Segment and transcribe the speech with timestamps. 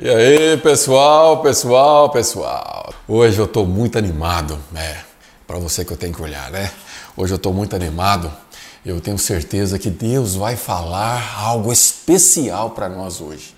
[0.00, 2.94] E aí, pessoal, pessoal, pessoal.
[3.08, 4.98] Hoje eu estou muito animado, né?
[5.44, 6.70] Para você que eu tenho que olhar, né?
[7.16, 8.30] Hoje eu estou muito animado.
[8.86, 13.56] Eu tenho certeza que Deus vai falar algo especial para nós hoje.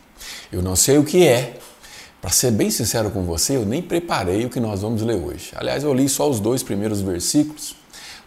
[0.50, 1.58] Eu não sei o que é.
[2.22, 5.50] Para ser bem sincero com você, eu nem preparei o que nós vamos ler hoje.
[5.54, 7.76] Aliás, eu li só os dois primeiros versículos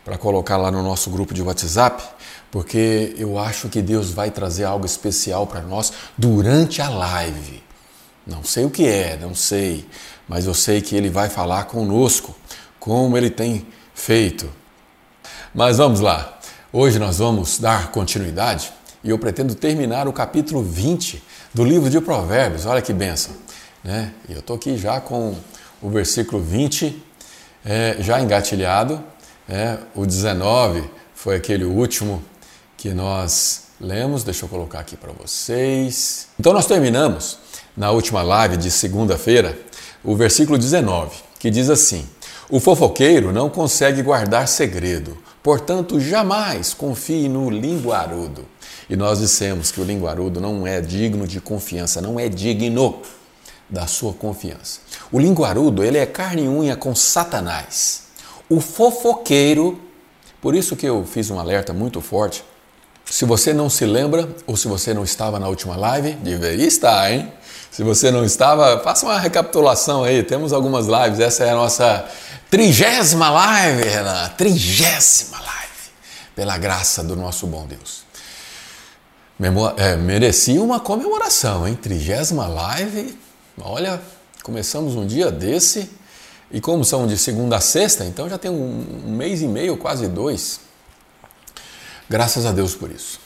[0.06, 2.04] para colocar lá no nosso grupo de WhatsApp,
[2.52, 7.63] porque eu acho que Deus vai trazer algo especial para nós durante a live.
[8.26, 9.86] Não sei o que é, não sei,
[10.28, 12.34] mas eu sei que ele vai falar conosco,
[12.80, 14.50] como ele tem feito.
[15.54, 16.40] Mas vamos lá.
[16.72, 18.72] Hoje nós vamos dar continuidade
[19.04, 21.22] e eu pretendo terminar o capítulo 20
[21.54, 22.66] do livro de Provérbios.
[22.66, 23.36] Olha que benção.
[23.84, 24.14] Né?
[24.30, 25.36] E eu estou aqui já com
[25.82, 27.04] o versículo 20
[27.66, 29.04] é, já engatilhado.
[29.48, 32.24] É, o 19 foi aquele último
[32.78, 34.24] que nós lemos.
[34.24, 36.30] Deixa eu colocar aqui para vocês.
[36.40, 37.38] Então nós terminamos
[37.76, 39.58] na última live de segunda-feira,
[40.04, 42.08] o versículo 19, que diz assim:
[42.50, 48.46] O fofoqueiro não consegue guardar segredo, portanto, jamais confie no linguarudo.
[48.90, 53.02] E nós dissemos que o linguarudo não é digno de confiança, não é digno
[53.70, 54.82] da sua confiança.
[55.12, 58.04] O linguarudo, ele é carne e unha com Satanás.
[58.50, 59.80] O fofoqueiro,
[60.42, 62.44] por isso que eu fiz um alerta muito forte.
[63.06, 67.12] Se você não se lembra ou se você não estava na última live, deveria estar,
[67.12, 67.32] hein?
[67.74, 70.22] Se você não estava, faça uma recapitulação aí.
[70.22, 71.20] Temos algumas lives.
[71.20, 72.08] Essa é a nossa
[72.48, 74.30] trigésima live, Renan.
[74.38, 75.92] Trigésima live.
[76.36, 78.04] Pela graça do nosso bom Deus.
[79.40, 81.74] Memo é, merecia uma comemoração, hein?
[81.74, 83.18] Trigésima live.
[83.60, 84.00] Olha,
[84.44, 85.90] começamos um dia desse.
[86.52, 89.78] E como são de segunda a sexta, então já tem um, um mês e meio,
[89.78, 90.60] quase dois.
[92.08, 93.20] Graças a Deus por isso.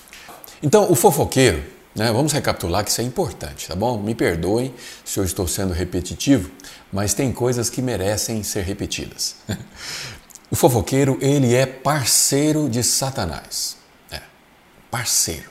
[0.64, 1.62] Então, o fofoqueiro,
[1.98, 2.12] né?
[2.12, 4.00] Vamos recapitular que isso é importante, tá bom?
[4.00, 4.72] Me perdoem
[5.04, 6.52] se eu estou sendo repetitivo,
[6.94, 9.36] mas tem coisas que merecem ser repetidas.
[10.52, 13.78] o fofoqueiro, ele é parceiro de Satanás.
[14.12, 14.22] É,
[14.92, 15.50] parceiro.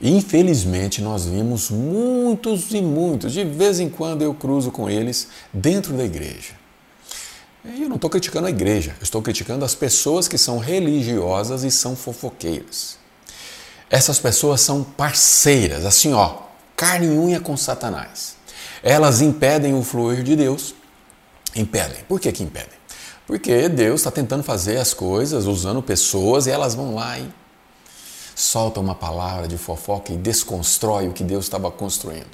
[0.00, 5.94] Infelizmente, nós vimos muitos e muitos, de vez em quando eu cruzo com eles dentro
[5.94, 6.54] da igreja.
[7.62, 11.62] E eu não estou criticando a igreja, eu estou criticando as pessoas que são religiosas
[11.62, 13.03] e são fofoqueiras.
[13.94, 16.38] Essas pessoas são parceiras, assim ó,
[16.74, 18.34] carne e unha com Satanás.
[18.82, 20.74] Elas impedem o fluir de Deus.
[21.54, 22.02] Impedem.
[22.08, 22.76] Por que, que impedem?
[23.24, 27.32] Porque Deus está tentando fazer as coisas usando pessoas e elas vão lá e
[28.34, 32.26] soltam uma palavra de fofoca e desconstrói o que Deus estava construindo.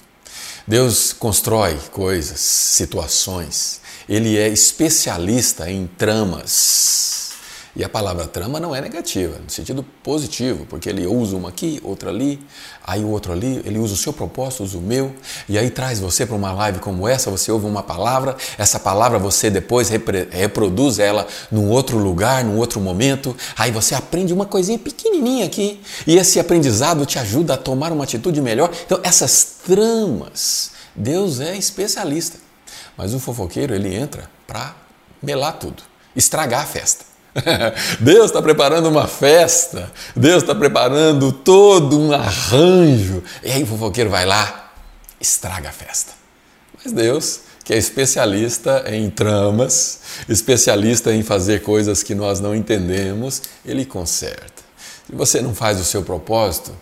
[0.66, 3.82] Deus constrói coisas, situações.
[4.08, 7.29] Ele é especialista em tramas.
[7.74, 11.80] E a palavra trama não é negativa, no sentido positivo, porque ele usa uma aqui,
[11.84, 12.44] outra ali,
[12.84, 15.14] aí o outro ali, ele usa o seu propósito, usa o meu,
[15.48, 19.20] e aí traz você para uma live como essa, você ouve uma palavra, essa palavra
[19.20, 24.78] você depois reproduz ela num outro lugar, num outro momento, aí você aprende uma coisinha
[24.78, 28.70] pequenininha aqui, e esse aprendizado te ajuda a tomar uma atitude melhor.
[28.84, 32.36] Então, essas tramas, Deus é especialista,
[32.96, 34.74] mas o fofoqueiro ele entra para
[35.22, 35.84] melar tudo,
[36.16, 37.09] estragar a festa.
[38.00, 43.22] Deus está preparando uma festa, Deus está preparando todo um arranjo.
[43.42, 44.72] E aí o fofoqueiro vai lá,
[45.20, 46.12] estraga a festa.
[46.82, 53.42] Mas Deus, que é especialista em tramas, especialista em fazer coisas que nós não entendemos,
[53.64, 54.60] ele conserta.
[55.06, 56.72] Se você não faz o seu propósito,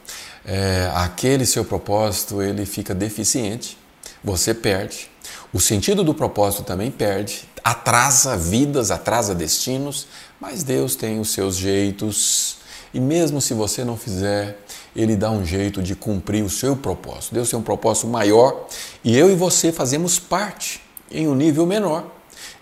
[0.44, 3.76] é, aquele seu propósito ele fica deficiente,
[4.22, 5.10] você perde.
[5.53, 10.06] O sentido do propósito também perde, atrasa vidas, atrasa destinos,
[10.41, 12.58] mas Deus tem os seus jeitos
[12.92, 14.58] e mesmo se você não fizer,
[14.96, 17.34] Ele dá um jeito de cumprir o seu propósito.
[17.34, 18.66] Deus tem um propósito maior
[19.04, 20.80] e eu e você fazemos parte
[21.10, 22.14] em um nível menor.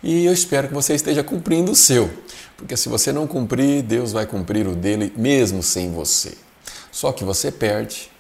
[0.02, 2.10] E eu espero que você esteja cumprindo o seu,
[2.56, 6.36] porque se você não cumprir, Deus vai cumprir o dele mesmo sem você.
[6.90, 8.10] Só que você perde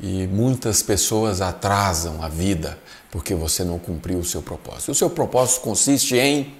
[0.00, 2.78] e muitas pessoas atrasam a vida
[3.14, 4.90] porque você não cumpriu o seu propósito.
[4.90, 6.52] O seu propósito consiste em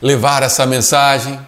[0.00, 1.38] levar essa mensagem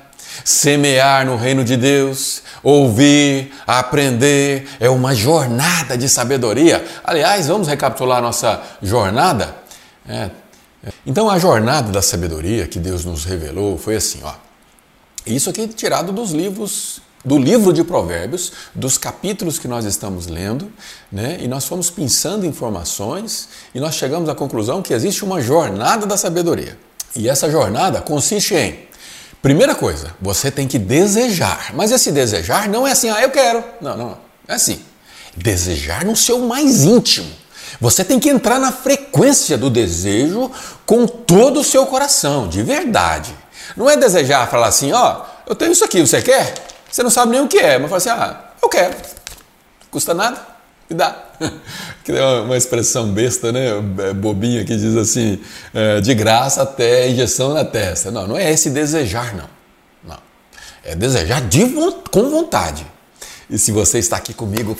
[0.44, 6.84] Semear no reino de Deus, ouvir, aprender, é uma jornada de sabedoria.
[7.04, 9.54] Aliás, vamos recapitular nossa jornada?
[10.08, 10.28] É.
[11.06, 14.34] Então, a jornada da sabedoria que Deus nos revelou foi assim: ó.
[15.24, 20.26] Isso aqui é tirado dos livros do livro de Provérbios, dos capítulos que nós estamos
[20.26, 20.70] lendo,
[21.10, 21.38] né?
[21.40, 26.16] e nós fomos pensando informações e nós chegamos à conclusão que existe uma jornada da
[26.16, 26.78] sabedoria.
[27.16, 28.84] E essa jornada consiste em
[29.44, 31.74] Primeira coisa, você tem que desejar.
[31.74, 33.62] Mas esse desejar não é assim, ah, eu quero.
[33.78, 34.18] Não, não, não.
[34.48, 34.80] É assim.
[35.36, 37.30] Desejar no seu mais íntimo.
[37.78, 40.50] Você tem que entrar na frequência do desejo
[40.86, 43.36] com todo o seu coração, de verdade.
[43.76, 46.54] Não é desejar falar assim, ó, oh, eu tenho isso aqui, você quer?
[46.94, 48.94] Você não sabe nem o que é, mas fala assim, ah, eu quero.
[49.90, 50.40] Custa nada,
[50.88, 51.24] me dá.
[52.04, 53.70] Que é uma expressão besta, né?
[53.98, 55.40] É, bobinha que diz assim,
[55.72, 58.12] é, de graça até injeção na testa.
[58.12, 59.48] Não, não é esse desejar, não.
[60.04, 60.18] Não.
[60.84, 61.66] É desejar de,
[62.12, 62.86] com vontade.
[63.48, 64.76] E se você está aqui comigo,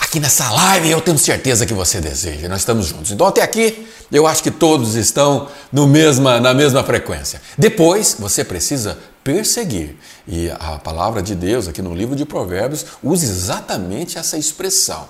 [0.00, 2.48] aqui nessa live, eu tenho certeza que você deseja.
[2.48, 3.10] Nós estamos juntos.
[3.10, 7.40] Então, até aqui, eu acho que todos estão no mesma, na mesma frequência.
[7.56, 9.96] Depois, você precisa perseguir.
[10.26, 15.06] E a palavra de Deus, aqui no livro de Provérbios, usa exatamente essa expressão: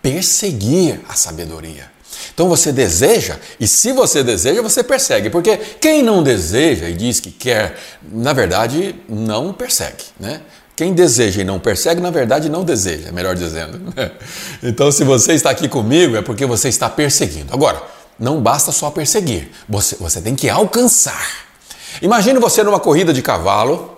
[0.00, 1.90] perseguir a sabedoria.
[2.34, 7.20] Então você deseja, e se você deseja, você persegue, porque quem não deseja e diz
[7.20, 7.78] que quer,
[8.10, 10.40] na verdade, não persegue, né?
[10.82, 13.80] Quem deseja e não persegue, na verdade, não deseja, melhor dizendo.
[14.60, 17.54] Então, se você está aqui comigo, é porque você está perseguindo.
[17.54, 17.80] Agora,
[18.18, 21.24] não basta só perseguir, você, você tem que alcançar.
[22.00, 23.96] Imagine você numa corrida de cavalo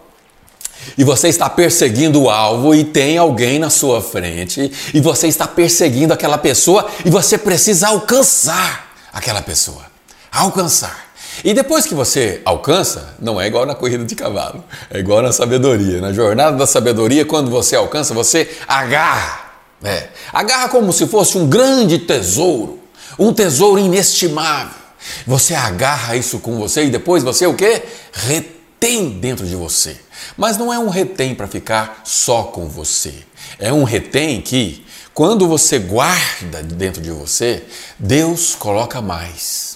[0.98, 5.46] e você está perseguindo o alvo e tem alguém na sua frente e você está
[5.46, 9.86] perseguindo aquela pessoa e você precisa alcançar aquela pessoa.
[10.30, 11.03] Alcançar.
[11.42, 15.32] E depois que você alcança, não é igual na corrida de cavalo, é igual na
[15.32, 16.00] sabedoria.
[16.00, 19.44] Na jornada da sabedoria, quando você alcança, você agarra.
[19.82, 22.78] É, agarra como se fosse um grande tesouro,
[23.18, 24.84] um tesouro inestimável.
[25.26, 27.82] Você agarra isso com você e depois você o que?
[28.12, 29.96] Retém dentro de você.
[30.36, 33.14] Mas não é um retém para ficar só com você.
[33.58, 37.62] É um retém que, quando você guarda dentro de você,
[37.98, 39.73] Deus coloca mais.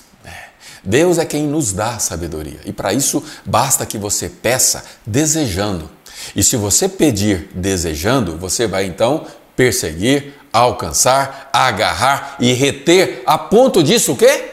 [0.85, 5.91] Deus é quem nos dá sabedoria e para isso basta que você peça desejando.
[6.35, 9.27] E se você pedir desejando, você vai então
[9.57, 14.53] perseguir, alcançar, agarrar e reter a ponto disso o quê?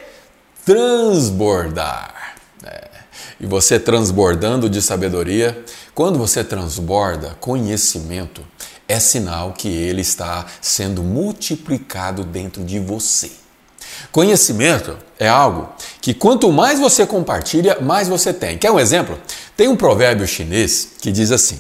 [0.66, 2.36] Transbordar.
[2.64, 2.90] É.
[3.40, 5.64] E você transbordando de sabedoria,
[5.94, 8.46] quando você transborda conhecimento,
[8.88, 13.32] é sinal que ele está sendo multiplicado dentro de você.
[14.16, 15.68] Conhecimento é algo
[16.00, 18.58] que quanto mais você compartilha, mais você tem.
[18.58, 19.20] Quer um exemplo?
[19.58, 21.60] Tem um provérbio chinês que diz assim: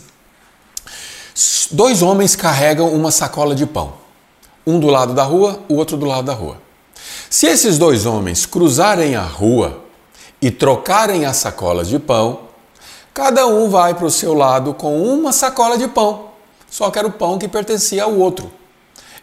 [1.69, 3.96] Dois homens carregam uma sacola de pão,
[4.66, 6.57] um do lado da rua, o outro do lado da rua.
[7.30, 9.84] Se esses dois homens cruzarem a rua
[10.42, 12.40] e trocarem as sacolas de pão,
[13.13, 16.30] cada um vai para o seu lado com uma sacola de pão,
[16.72, 18.50] só que era o pão que pertencia ao outro.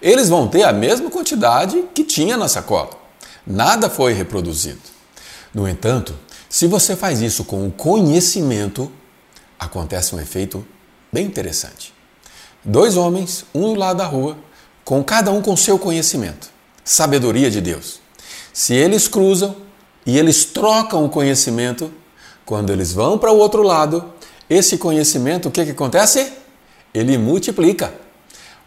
[0.02, 3.00] Eles vão ter a mesma quantidade que tinha na sacola.
[3.46, 4.80] Nada foi reproduzido.
[5.54, 6.14] No entanto,
[6.48, 8.90] se você faz isso com o conhecimento,
[9.58, 10.66] acontece um efeito
[11.12, 11.92] bem interessante.
[12.64, 14.36] Dois homens, um do lado da rua,
[14.84, 16.48] com cada um com seu conhecimento,
[16.84, 18.00] sabedoria de Deus.
[18.52, 19.56] Se eles cruzam
[20.04, 21.92] e eles trocam o conhecimento,
[22.44, 24.12] quando eles vão para o outro lado,
[24.48, 26.32] esse conhecimento, o que, que acontece?
[26.92, 27.94] Ele multiplica.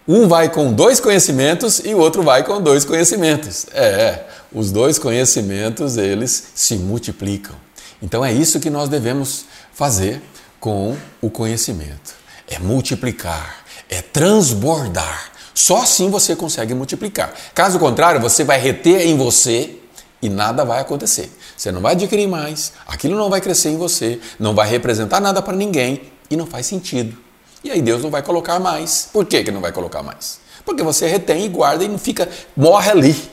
[0.08, 3.66] Um vai com dois conhecimentos e o outro vai com dois conhecimentos.
[3.74, 4.24] É,
[4.54, 7.56] os dois conhecimentos eles se multiplicam.
[8.04, 10.22] Então é isso que nós devemos fazer
[10.60, 12.14] com o conhecimento.
[12.48, 15.32] É multiplicar, é transbordar.
[15.56, 17.34] Só assim você consegue multiplicar.
[17.56, 19.78] Caso contrário, você vai reter em você
[20.22, 21.32] e nada vai acontecer.
[21.58, 25.42] Você não vai adquirir mais, aquilo não vai crescer em você, não vai representar nada
[25.42, 27.25] para ninguém e não faz sentido.
[27.66, 29.10] E aí Deus não vai colocar mais.
[29.12, 30.40] Por que, que não vai colocar mais?
[30.64, 33.32] Porque você retém e guarda e não fica, morre ali.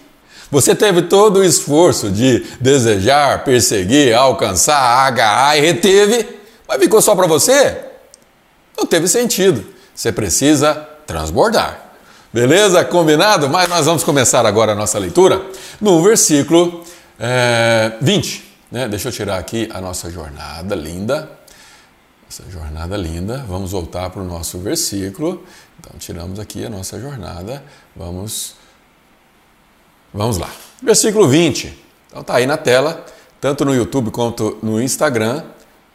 [0.51, 6.27] Você teve todo o esforço de desejar, perseguir, alcançar, agarrar e reteve,
[6.67, 7.77] mas ficou só para você?
[8.75, 9.67] Não teve sentido.
[9.95, 11.93] Você precisa transbordar.
[12.33, 12.83] Beleza?
[12.87, 13.51] Combinado?
[13.51, 15.43] Mas nós vamos começar agora a nossa leitura
[15.79, 16.83] no versículo
[17.21, 18.51] é, 20.
[18.71, 18.89] Né?
[18.89, 21.42] Deixa eu tirar aqui a nossa jornada linda
[22.33, 23.45] essa jornada linda.
[23.47, 25.45] Vamos voltar para o nosso versículo.
[25.79, 27.63] Então, tiramos aqui a nossa jornada.
[27.95, 28.55] Vamos,
[30.15, 30.49] vamos lá.
[30.83, 31.79] Versículo 20.
[32.09, 33.05] Então, tá aí na tela,
[33.39, 35.43] tanto no YouTube quanto no Instagram.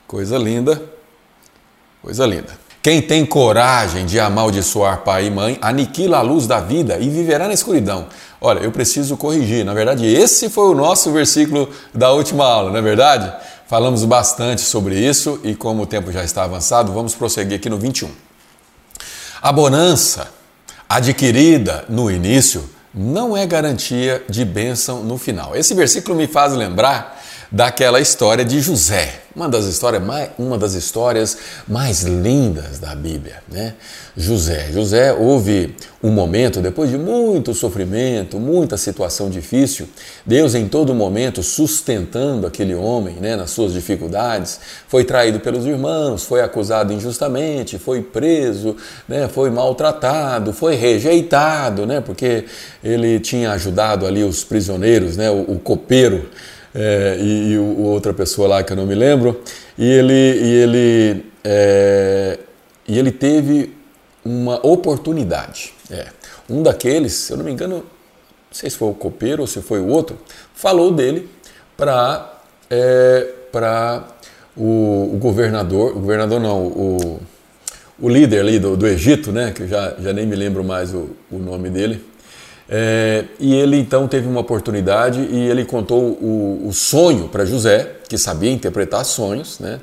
[0.05, 0.79] Coisa linda.
[2.03, 2.55] Coisa linda.
[2.83, 7.47] Quem tem coragem de amaldiçoar pai e mãe, aniquila a luz da vida e viverá
[7.47, 8.07] na escuridão.
[8.39, 9.65] Olha, eu preciso corrigir.
[9.65, 13.33] Na verdade, esse foi o nosso versículo da última aula, não é verdade?
[13.67, 17.77] Falamos bastante sobre isso e, como o tempo já está avançado, vamos prosseguir aqui no
[17.77, 18.09] 21.
[19.41, 20.29] A bonança
[20.87, 25.53] adquirida no início não é garantia de bênção no final.
[25.53, 27.16] Esse versículo me faz lembrar
[27.51, 31.37] daquela história de José, uma das histórias mais, uma das histórias
[31.67, 33.75] mais lindas da Bíblia, né?
[34.17, 34.69] José.
[34.71, 39.87] José houve um momento depois de muito sofrimento, muita situação difícil,
[40.25, 46.23] Deus em todo momento sustentando aquele homem, né, nas suas dificuldades, foi traído pelos irmãos,
[46.23, 48.75] foi acusado injustamente, foi preso,
[49.07, 52.45] né, foi maltratado, foi rejeitado, né, porque
[52.83, 56.27] ele tinha ajudado ali os prisioneiros, né, o, o copeiro
[56.77, 59.41] é, e, e o, outra pessoa lá que eu não me lembro,
[59.75, 62.39] e ele, e ele, é,
[62.87, 63.75] e ele teve
[64.23, 65.73] uma oportunidade.
[65.89, 66.07] É,
[66.47, 67.83] um daqueles, se eu não me engano, não
[68.51, 70.19] sei se foi o copeiro ou se foi o outro,
[70.53, 71.27] falou dele
[71.75, 72.33] para
[72.69, 74.07] é, para
[74.55, 77.19] o, o, governador, o governador não, o,
[77.99, 80.93] o líder ali do, do Egito, né, que eu já, já nem me lembro mais
[80.93, 82.03] o, o nome dele,
[82.69, 87.97] é, e ele então teve uma oportunidade e ele contou o, o sonho para José,
[88.09, 89.79] que sabia interpretar sonhos, né?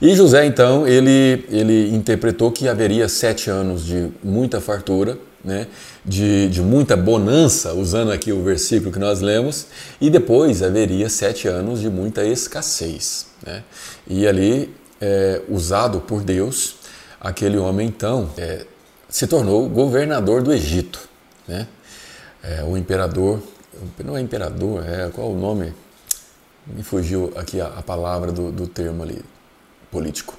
[0.00, 5.68] E José então ele, ele interpretou que haveria sete anos de muita fartura, né?
[6.04, 9.66] de, de muita bonança, usando aqui o versículo que nós lemos,
[10.00, 13.28] e depois haveria sete anos de muita escassez.
[13.44, 13.62] Né?
[14.06, 16.76] E ali, é, usado por Deus,
[17.20, 18.66] aquele homem então é,
[19.08, 21.08] se tornou governador do Egito.
[21.46, 21.66] Né?
[22.46, 23.40] É, o imperador,
[24.04, 25.74] não é imperador, é, qual o nome?
[26.66, 29.22] Me fugiu aqui a, a palavra do, do termo ali,
[29.90, 30.34] político.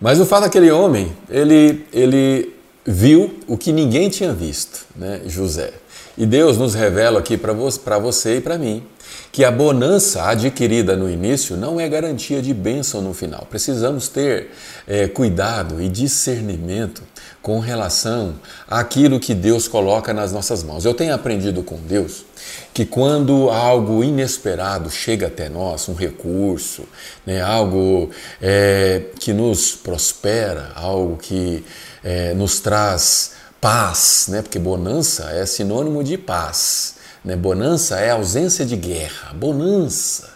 [0.00, 5.22] Mas o fato daquele homem, ele, ele viu o que ninguém tinha visto, né?
[5.26, 5.72] José.
[6.16, 7.52] E Deus nos revela aqui para
[7.98, 8.84] você e para mim
[9.30, 13.46] que a bonança adquirida no início não é garantia de bênção no final.
[13.48, 14.50] Precisamos ter
[14.86, 17.02] é, cuidado e discernimento
[17.42, 18.36] com relação
[18.68, 20.84] àquilo que Deus coloca nas nossas mãos.
[20.84, 22.24] Eu tenho aprendido com Deus
[22.72, 26.84] que quando algo inesperado chega até nós, um recurso,
[27.26, 31.64] né, algo é, que nos prospera, algo que
[32.02, 36.94] é, nos traz paz, né, porque bonança é sinônimo de paz.
[37.24, 37.36] Né?
[37.36, 40.30] Bonança é ausência de guerra, bonança.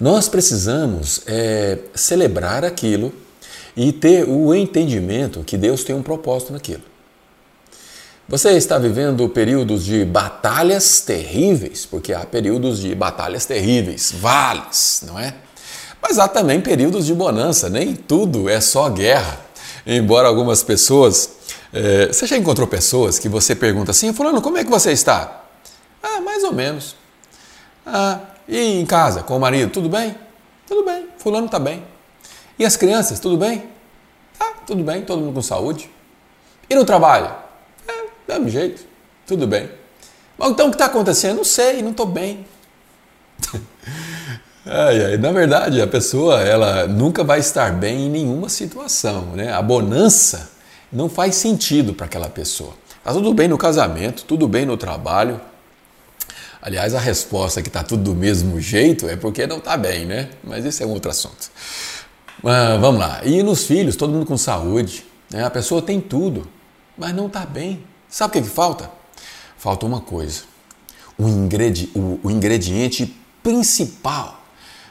[0.00, 3.12] Nós precisamos é, celebrar aquilo
[3.78, 6.82] e ter o entendimento que Deus tem um propósito naquilo.
[8.28, 15.16] Você está vivendo períodos de batalhas terríveis, porque há períodos de batalhas terríveis, vales, não
[15.16, 15.32] é?
[16.02, 19.40] Mas há também períodos de bonança, nem tudo é só guerra.
[19.86, 21.30] Embora algumas pessoas.
[21.72, 25.44] É, você já encontrou pessoas que você pergunta assim, Fulano, como é que você está?
[26.02, 26.96] Ah, mais ou menos.
[27.86, 30.16] Ah, e em casa, com o marido, tudo bem?
[30.66, 31.82] Tudo bem, fulano está bem.
[32.58, 33.68] E as crianças, tudo bem?
[34.38, 35.90] Ah, tudo bem, todo mundo com saúde.
[36.68, 37.30] E no trabalho?
[37.86, 38.84] É, mesmo jeito,
[39.26, 39.70] tudo bem.
[40.36, 41.36] Mas então o que está acontecendo?
[41.36, 42.46] Não sei, não estou bem.
[44.66, 49.26] ai, na verdade, a pessoa ela nunca vai estar bem em nenhuma situação.
[49.34, 49.52] Né?
[49.52, 50.50] A bonança
[50.92, 52.74] não faz sentido para aquela pessoa.
[52.98, 55.40] Está tudo bem no casamento, tudo bem no trabalho,
[56.60, 60.28] Aliás, a resposta que está tudo do mesmo jeito é porque não está bem, né?
[60.42, 61.50] Mas isso é um outro assunto.
[62.42, 63.24] Mas, vamos lá.
[63.24, 65.04] E nos filhos, todo mundo com saúde.
[65.30, 65.44] Né?
[65.44, 66.46] A pessoa tem tudo,
[66.96, 67.84] mas não está bem.
[68.08, 68.90] Sabe o que, que falta?
[69.56, 70.42] Falta uma coisa.
[71.16, 74.40] O, ingredi o, o ingrediente principal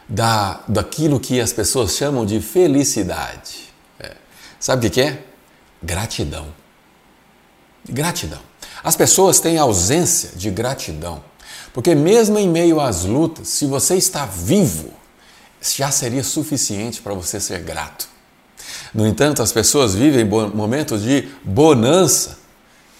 [0.07, 3.73] da, daquilo que as pessoas chamam de felicidade.
[3.99, 4.15] É.
[4.59, 5.23] Sabe o que, que é?
[5.81, 6.47] Gratidão.
[7.87, 8.39] Gratidão.
[8.83, 11.23] As pessoas têm ausência de gratidão.
[11.73, 14.91] Porque mesmo em meio às lutas, se você está vivo,
[15.75, 18.07] já seria suficiente para você ser grato.
[18.93, 22.37] No entanto, as pessoas vivem momentos de bonança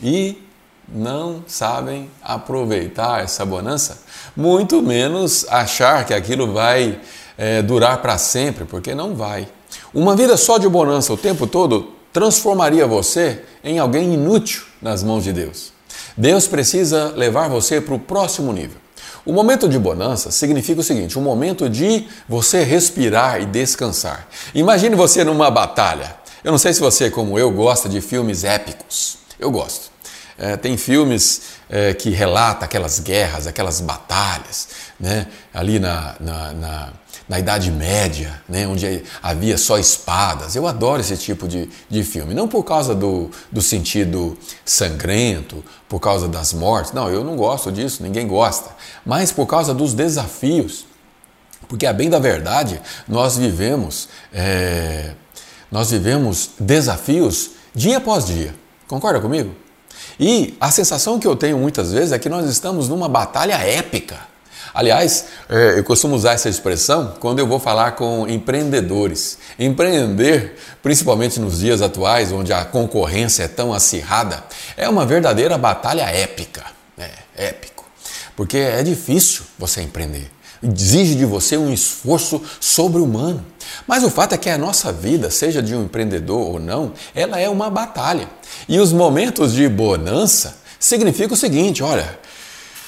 [0.01, 0.41] e
[0.88, 4.00] não sabem aproveitar essa bonança,
[4.36, 7.00] muito menos achar que aquilo vai
[7.38, 9.47] é, durar para sempre, porque não vai.
[9.93, 15.24] Uma vida só de bonança o tempo todo transformaria você em alguém inútil nas mãos
[15.24, 15.74] de Deus.
[16.15, 18.87] Deus precisa levar você para o próximo nível.
[19.27, 24.25] O momento de bonança significa o seguinte: um momento de você respirar e descansar.
[24.55, 26.15] Imagine você numa batalha.
[26.41, 29.17] Eu não sei se você, como eu, gosta de filmes épicos.
[29.38, 29.91] Eu gosto.
[30.38, 35.27] É, tem filmes é, que relatam aquelas guerras, aquelas batalhas, né?
[35.53, 36.93] ali na, na, na
[37.27, 40.55] na Idade Média, né, onde havia só espadas.
[40.55, 42.34] Eu adoro esse tipo de, de filme.
[42.34, 46.93] Não por causa do, do sentido sangrento, por causa das mortes.
[46.93, 48.69] Não, eu não gosto disso, ninguém gosta.
[49.05, 50.86] Mas por causa dos desafios.
[51.67, 55.13] Porque, a bem da verdade, nós vivemos, é,
[55.69, 58.55] nós vivemos desafios dia após dia.
[58.88, 59.53] Concorda comigo?
[60.17, 64.37] E a sensação que eu tenho muitas vezes é que nós estamos numa batalha épica
[64.74, 69.38] Aliás, é, eu costumo usar essa expressão quando eu vou falar com empreendedores.
[69.57, 74.43] Empreender, principalmente nos dias atuais, onde a concorrência é tão acirrada,
[74.75, 76.63] é uma verdadeira batalha épica.
[76.97, 77.86] É, épico.
[78.36, 80.29] Porque é difícil você empreender.
[80.62, 83.45] Exige de você um esforço sobre-humano.
[83.86, 87.39] Mas o fato é que a nossa vida, seja de um empreendedor ou não, ela
[87.39, 88.27] é uma batalha.
[88.67, 92.17] E os momentos de bonança significam o seguinte: olha,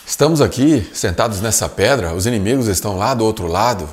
[0.10, 3.88] Estamos aqui sentados nessa pedra, os inimigos estão lá do outro lado,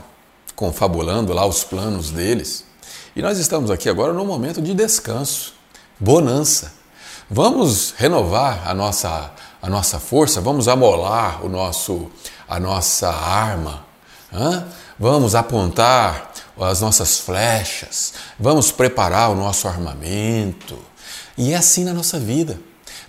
[0.54, 2.64] confabulando lá os planos deles.
[3.14, 5.52] E nós estamos aqui agora num momento de descanso,
[6.00, 6.72] bonança.
[7.30, 9.30] Vamos renovar a nossa,
[9.60, 12.10] a nossa força, vamos amolar o nosso,
[12.48, 13.84] a nossa arma,
[14.32, 14.64] hein?
[14.98, 20.78] vamos apontar as nossas flechas, vamos preparar o nosso armamento.
[21.36, 22.58] E é assim na nossa vida.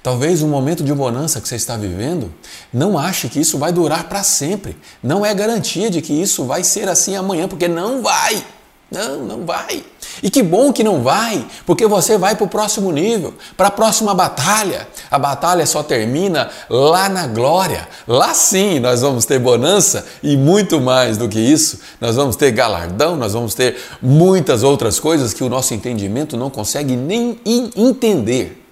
[0.01, 2.33] Talvez um momento de bonança que você está vivendo,
[2.71, 4.77] não ache que isso vai durar para sempre.
[5.03, 8.43] Não é garantia de que isso vai ser assim amanhã, porque não vai.
[8.89, 9.83] Não, não vai.
[10.23, 13.71] E que bom que não vai, porque você vai para o próximo nível, para a
[13.71, 14.87] próxima batalha.
[15.11, 17.87] A batalha só termina lá na glória.
[18.07, 21.79] Lá sim nós vamos ter bonança e muito mais do que isso.
[21.99, 26.49] Nós vamos ter galardão, nós vamos ter muitas outras coisas que o nosso entendimento não
[26.49, 27.39] consegue nem
[27.75, 28.66] entender.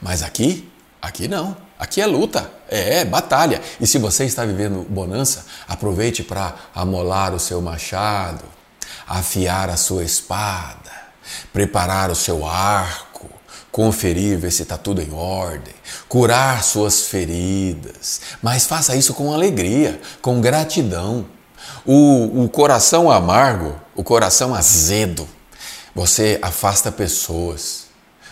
[0.00, 1.56] Mas aqui, aqui não.
[1.78, 3.62] Aqui é luta, é, é batalha.
[3.80, 8.44] E se você está vivendo bonança, aproveite para amolar o seu machado,
[9.06, 10.90] afiar a sua espada,
[11.52, 13.30] preparar o seu arco,
[13.70, 15.74] conferir, ver se está tudo em ordem,
[16.08, 18.22] curar suas feridas.
[18.42, 21.26] Mas faça isso com alegria, com gratidão.
[21.86, 25.28] O, o coração amargo, o coração azedo,
[25.94, 27.87] você afasta pessoas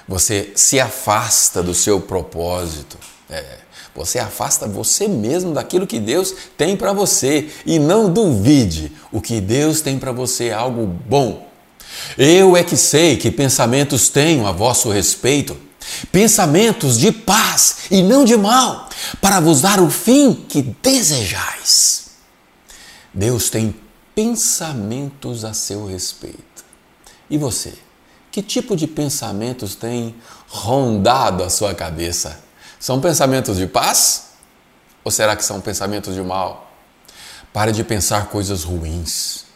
[0.09, 2.99] você se afasta do seu propósito.
[3.29, 3.59] É,
[3.95, 9.41] você afasta você mesmo daquilo que Deus tem para você e não duvide, o que
[9.41, 11.49] Deus tem para você é algo bom.
[12.19, 15.57] Eu é que sei que pensamentos tenho a vosso respeito,
[16.13, 18.89] pensamentos de paz e não de mal,
[19.21, 22.11] para vos dar o fim que desejais.
[23.15, 23.75] Deus tem
[24.15, 26.65] pensamentos a seu respeito.
[27.31, 27.73] E você?
[28.37, 30.15] Que tipo de pensamentos tem
[30.47, 32.39] rondado a sua cabeça?
[32.79, 34.25] São pensamentos de paz?
[35.03, 36.71] Ou será que são pensamentos de mal?
[37.51, 39.47] Pare de pensar coisas ruins.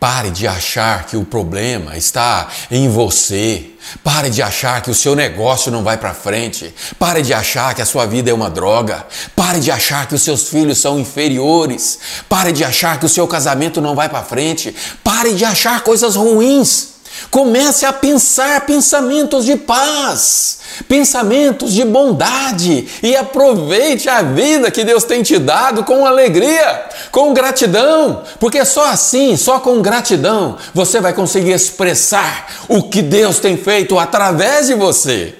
[0.00, 3.72] Pare de achar que o problema está em você.
[4.02, 6.74] Pare de achar que o seu negócio não vai para frente.
[6.98, 9.06] Pare de achar que a sua vida é uma droga.
[9.36, 11.98] Pare de achar que os seus filhos são inferiores.
[12.30, 14.74] Pare de achar que o seu casamento não vai para frente.
[15.04, 16.91] Pare de achar coisas ruins.
[17.30, 25.04] Comece a pensar pensamentos de paz, pensamentos de bondade e aproveite a vida que Deus
[25.04, 31.12] tem te dado com alegria, com gratidão, porque só assim, só com gratidão, você vai
[31.12, 35.34] conseguir expressar o que Deus tem feito através de você.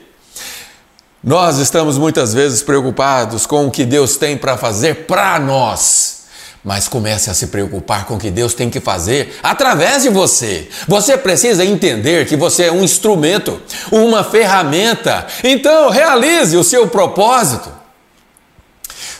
[1.22, 6.21] Nós estamos muitas vezes preocupados com o que Deus tem para fazer para nós
[6.64, 10.68] mas comece a se preocupar com o que Deus tem que fazer através de você.
[10.86, 15.26] Você precisa entender que você é um instrumento, uma ferramenta.
[15.42, 17.70] Então, realize o seu propósito.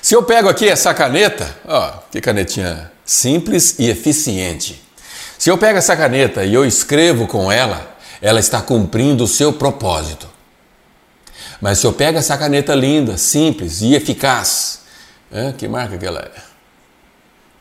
[0.01, 4.83] Se eu pego aqui essa caneta, ó, que canetinha simples e eficiente.
[5.37, 9.53] Se eu pego essa caneta e eu escrevo com ela, ela está cumprindo o seu
[9.53, 10.29] propósito.
[11.61, 14.81] Mas se eu pego essa caneta linda, simples e eficaz,
[15.33, 16.52] é, que marca que ela é?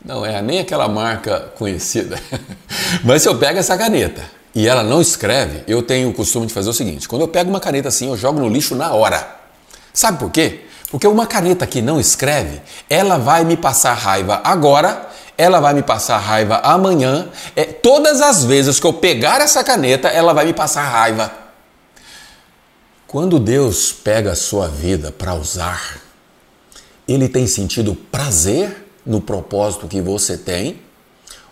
[0.04, 2.20] Não é nem aquela marca conhecida.
[3.04, 6.54] Mas se eu pego essa caneta e ela não escreve, eu tenho o costume de
[6.54, 9.40] fazer o seguinte: quando eu pego uma caneta assim, eu jogo no lixo na hora.
[9.94, 10.62] Sabe por quê?
[10.90, 15.84] Porque uma caneta que não escreve, ela vai me passar raiva agora, ela vai me
[15.84, 17.30] passar raiva amanhã.
[17.56, 21.32] É, todas as vezes que eu pegar essa caneta, ela vai me passar raiva.
[23.08, 26.02] Quando Deus pega a sua vida para usar,
[27.08, 30.80] ele tem sentido prazer no propósito que você tem?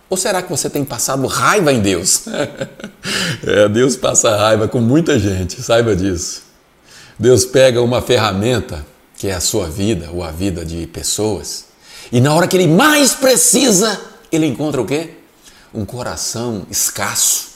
[0.08, 2.24] Ou será que você tem passado raiva em Deus?
[3.46, 6.42] é, Deus passa raiva com muita gente, saiba disso.
[7.18, 8.84] Deus pega uma ferramenta,
[9.16, 11.66] que é a sua vida ou a vida de pessoas,
[12.10, 14.00] e na hora que ele mais precisa,
[14.32, 15.18] ele encontra o quê?
[15.72, 17.50] Um coração escasso,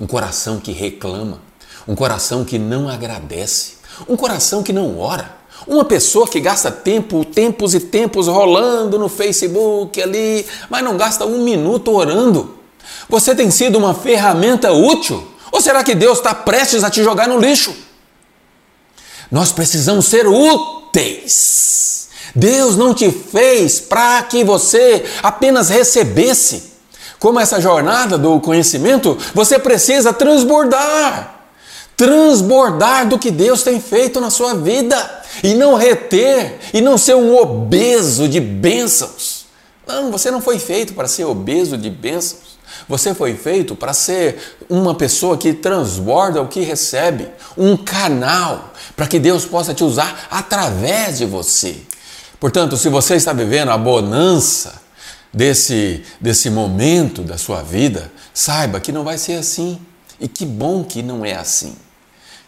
[0.00, 1.40] um coração que reclama,
[1.86, 3.74] um coração que não agradece,
[4.08, 9.08] um coração que não ora, uma pessoa que gasta tempo, tempos e tempos rolando no
[9.08, 12.54] Facebook ali, mas não gasta um minuto orando.
[13.08, 15.26] Você tem sido uma ferramenta útil?
[15.50, 17.74] Ou será que Deus está prestes a te jogar no lixo?
[19.30, 22.08] Nós precisamos ser úteis.
[22.34, 26.72] Deus não te fez para que você apenas recebesse.
[27.18, 31.31] Como essa jornada do conhecimento, você precisa transbordar.
[32.02, 37.14] Transbordar do que Deus tem feito na sua vida e não reter e não ser
[37.14, 39.46] um obeso de bênçãos.
[39.86, 42.58] Não, você não foi feito para ser obeso de bênçãos.
[42.88, 49.06] Você foi feito para ser uma pessoa que transborda o que recebe, um canal para
[49.06, 51.76] que Deus possa te usar através de você.
[52.40, 54.82] Portanto, se você está vivendo a bonança
[55.32, 59.78] desse, desse momento da sua vida, saiba que não vai ser assim.
[60.18, 61.76] E que bom que não é assim.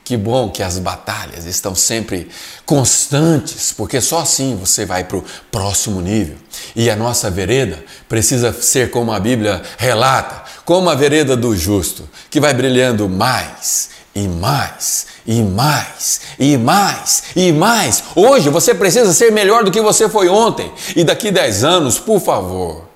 [0.05, 2.29] Que bom que as batalhas estão sempre
[2.67, 6.37] constantes, porque só assim você vai para o próximo nível.
[6.77, 12.07] E a nossa vereda precisa ser como a Bíblia relata, como a vereda do justo,
[12.29, 18.05] que vai brilhando mais e mais e mais e mais e mais.
[18.15, 20.71] Hoje você precisa ser melhor do que você foi ontem.
[20.95, 22.87] E daqui 10 anos, por favor,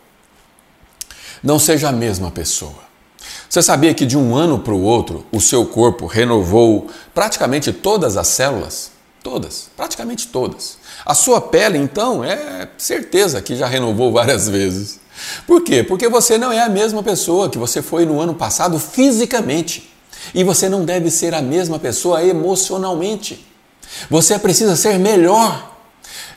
[1.42, 2.87] não seja a mesma pessoa.
[3.48, 8.16] Você sabia que de um ano para o outro o seu corpo renovou praticamente todas
[8.16, 8.90] as células?
[9.22, 10.78] Todas, praticamente todas.
[11.04, 15.00] A sua pele, então, é certeza que já renovou várias vezes.
[15.46, 15.82] Por quê?
[15.82, 19.90] Porque você não é a mesma pessoa que você foi no ano passado fisicamente.
[20.34, 23.46] E você não deve ser a mesma pessoa emocionalmente.
[24.10, 25.77] Você precisa ser melhor.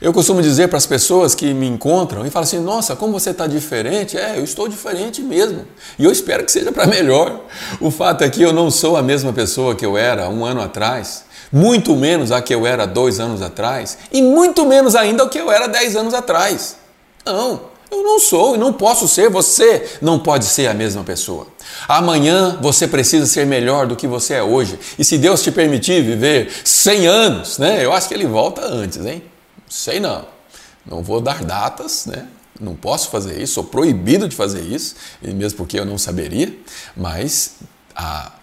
[0.01, 3.29] Eu costumo dizer para as pessoas que me encontram e falam assim: Nossa, como você
[3.29, 4.17] está diferente?
[4.17, 5.65] É, eu estou diferente mesmo.
[5.99, 7.41] E eu espero que seja para melhor.
[7.79, 10.61] O fato é que eu não sou a mesma pessoa que eu era um ano
[10.61, 15.29] atrás, muito menos a que eu era dois anos atrás, e muito menos ainda o
[15.29, 16.77] que eu era dez anos atrás.
[17.25, 19.29] Não, eu não sou e não posso ser.
[19.29, 21.45] Você não pode ser a mesma pessoa.
[21.87, 24.79] Amanhã você precisa ser melhor do que você é hoje.
[24.97, 27.83] E se Deus te permitir viver 100 anos, né?
[27.85, 29.21] Eu acho que ele volta antes, hein?
[29.71, 30.27] Sei não.
[30.85, 32.27] Não vou dar datas, né?
[32.59, 36.53] Não posso fazer isso, sou proibido de fazer isso, e mesmo porque eu não saberia,
[36.95, 37.55] mas
[37.95, 38.33] a,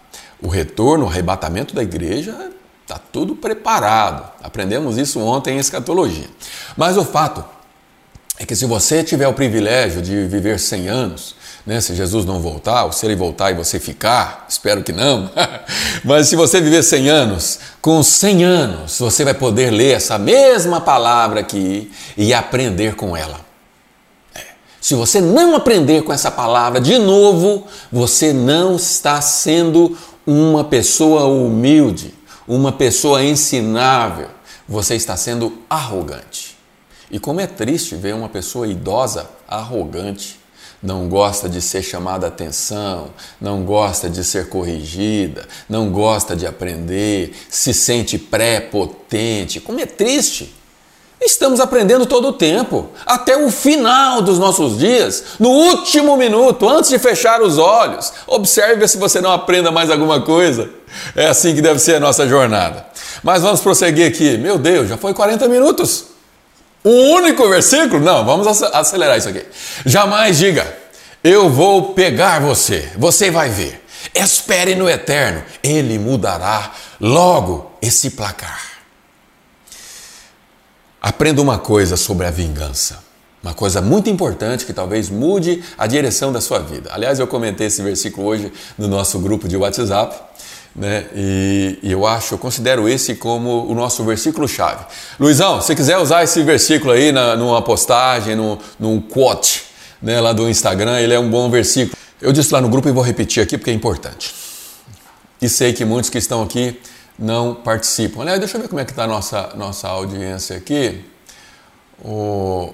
[0.41, 4.27] o retorno, o arrebatamento da igreja está tudo preparado.
[4.41, 6.27] Aprendemos isso ontem em escatologia.
[6.75, 7.45] Mas o fato
[8.39, 11.81] é que se você tiver o privilégio de viver 100 anos, né?
[11.81, 15.29] Se Jesus não voltar, ou se ele voltar e você ficar, espero que não.
[16.03, 20.81] Mas se você viver 100 anos, com 100 anos você vai poder ler essa mesma
[20.81, 23.39] palavra aqui e aprender com ela.
[24.33, 24.41] É.
[24.81, 31.25] Se você não aprender com essa palavra de novo, você não está sendo uma pessoa
[31.25, 32.13] humilde,
[32.47, 34.29] uma pessoa ensinável.
[34.67, 36.57] Você está sendo arrogante.
[37.11, 40.38] E como é triste ver uma pessoa idosa arrogante
[40.81, 47.33] não gosta de ser chamada atenção, não gosta de ser corrigida, não gosta de aprender,
[47.49, 49.59] se sente pré-potente.
[49.59, 50.55] Como é triste!
[51.21, 56.89] Estamos aprendendo todo o tempo, até o final dos nossos dias, no último minuto, antes
[56.89, 58.13] de fechar os olhos.
[58.25, 60.69] Observe se você não aprenda mais alguma coisa.
[61.13, 62.85] É assim que deve ser a nossa jornada.
[63.21, 64.37] Mas vamos prosseguir aqui.
[64.37, 66.05] Meu Deus, já foi 40 minutos.
[66.83, 67.99] Um único versículo?
[67.99, 69.45] Não, vamos acelerar isso aqui.
[69.85, 70.77] Jamais diga,
[71.23, 73.83] eu vou pegar você, você vai ver.
[74.15, 78.61] Espere no eterno, ele mudará logo esse placar.
[81.01, 83.03] Aprenda uma coisa sobre a vingança.
[83.41, 86.89] Uma coisa muito importante que talvez mude a direção da sua vida.
[86.93, 90.28] Aliás, eu comentei esse versículo hoje no nosso grupo de WhatsApp
[90.75, 91.05] né?
[91.15, 94.85] E, e, eu acho, eu considero esse como o nosso versículo-chave.
[95.19, 99.63] Luizão, se quiser usar esse versículo aí na, numa postagem, no, num quote
[100.01, 101.97] né, lá do Instagram, ele é um bom versículo.
[102.21, 104.33] Eu disse lá no grupo e vou repetir aqui porque é importante.
[105.41, 106.79] E sei que muitos que estão aqui
[107.17, 108.21] não participam.
[108.21, 111.03] Aliás, deixa eu ver como é que está a nossa, nossa audiência aqui.
[112.03, 112.73] O...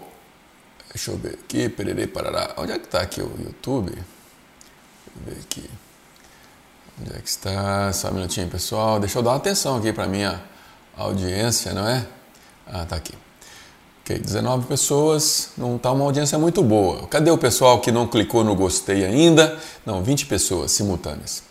[0.93, 2.53] Deixa eu ver aqui, pererei, parará.
[2.57, 3.91] Onde é que está aqui o YouTube?
[3.91, 4.05] Deixa
[5.15, 5.69] eu ver aqui.
[6.99, 7.91] Onde é que está?
[7.91, 8.99] Só um minutinho, pessoal.
[8.99, 10.41] Deixa eu dar uma atenção aqui para minha
[10.97, 12.05] audiência, não é?
[12.65, 13.13] Ah, tá aqui.
[14.01, 17.07] Ok, 19 pessoas, não está uma audiência muito boa.
[17.07, 19.57] Cadê o pessoal que não clicou no gostei ainda?
[19.85, 21.43] Não, 20 pessoas simultâneas.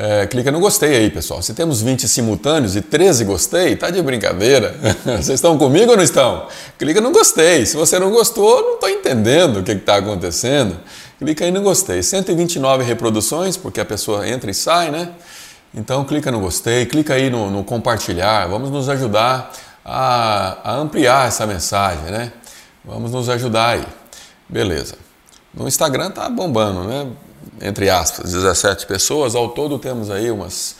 [0.00, 1.42] É, clica no gostei aí, pessoal.
[1.42, 4.76] Se temos 20 simultâneos e 13 gostei, tá de brincadeira.
[5.04, 6.46] Vocês estão comigo ou não estão?
[6.78, 7.66] Clica no gostei.
[7.66, 10.78] Se você não gostou, não estou entendendo o que está acontecendo.
[11.18, 12.02] Clica aí no gostei.
[12.02, 15.12] 129 reproduções, porque a pessoa entra e sai, né?
[15.74, 18.46] Então clica no gostei, clica aí no, no compartilhar.
[18.46, 19.52] Vamos nos ajudar
[19.84, 22.32] a, a ampliar essa mensagem, né?
[22.84, 23.86] Vamos nos ajudar aí.
[24.48, 24.94] Beleza.
[25.52, 27.10] No Instagram tá bombando, né?
[27.60, 29.34] Entre aspas, 17 pessoas.
[29.34, 30.76] Ao todo temos aí umas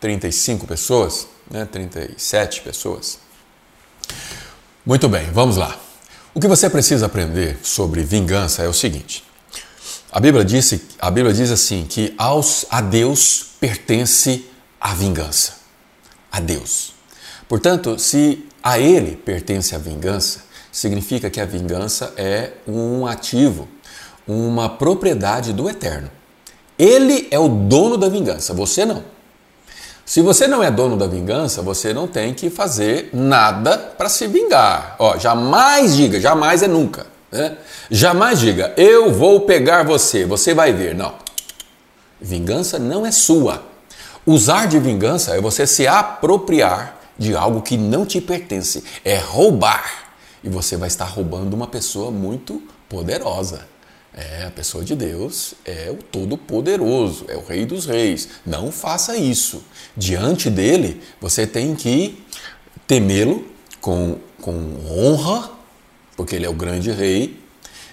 [0.00, 1.64] 35 pessoas, né?
[1.64, 3.18] 37 pessoas.
[4.84, 5.76] Muito bem, vamos lá.
[6.34, 9.24] O que você precisa aprender sobre vingança é o seguinte:
[10.10, 14.46] a Bíblia, disse, a Bíblia diz assim que aos, a Deus pertence
[14.80, 15.54] a vingança.
[16.32, 16.94] A Deus.
[17.46, 23.68] Portanto, se a Ele pertence a vingança, significa que a vingança é um ativo,
[24.26, 26.10] uma propriedade do Eterno.
[26.78, 29.02] Ele é o dono da vingança, você não.
[30.06, 34.26] Se você não é dono da vingança, você não tem que fazer nada para se
[34.26, 34.96] vingar.
[34.98, 37.17] Ó, jamais diga, jamais é nunca.
[37.30, 37.56] Né?
[37.90, 40.94] Jamais diga, eu vou pegar você, você vai ver.
[40.94, 41.14] Não.
[42.20, 43.62] Vingança não é sua.
[44.26, 50.12] Usar de vingança é você se apropriar de algo que não te pertence, é roubar.
[50.42, 53.66] E você vai estar roubando uma pessoa muito poderosa.
[54.14, 58.28] É, a pessoa de Deus é o Todo-Poderoso, é o Rei dos Reis.
[58.44, 59.62] Não faça isso.
[59.96, 62.24] Diante dele, você tem que
[62.86, 63.46] temê-lo
[63.80, 65.50] com, com honra,
[66.18, 67.40] porque ele é o grande rei.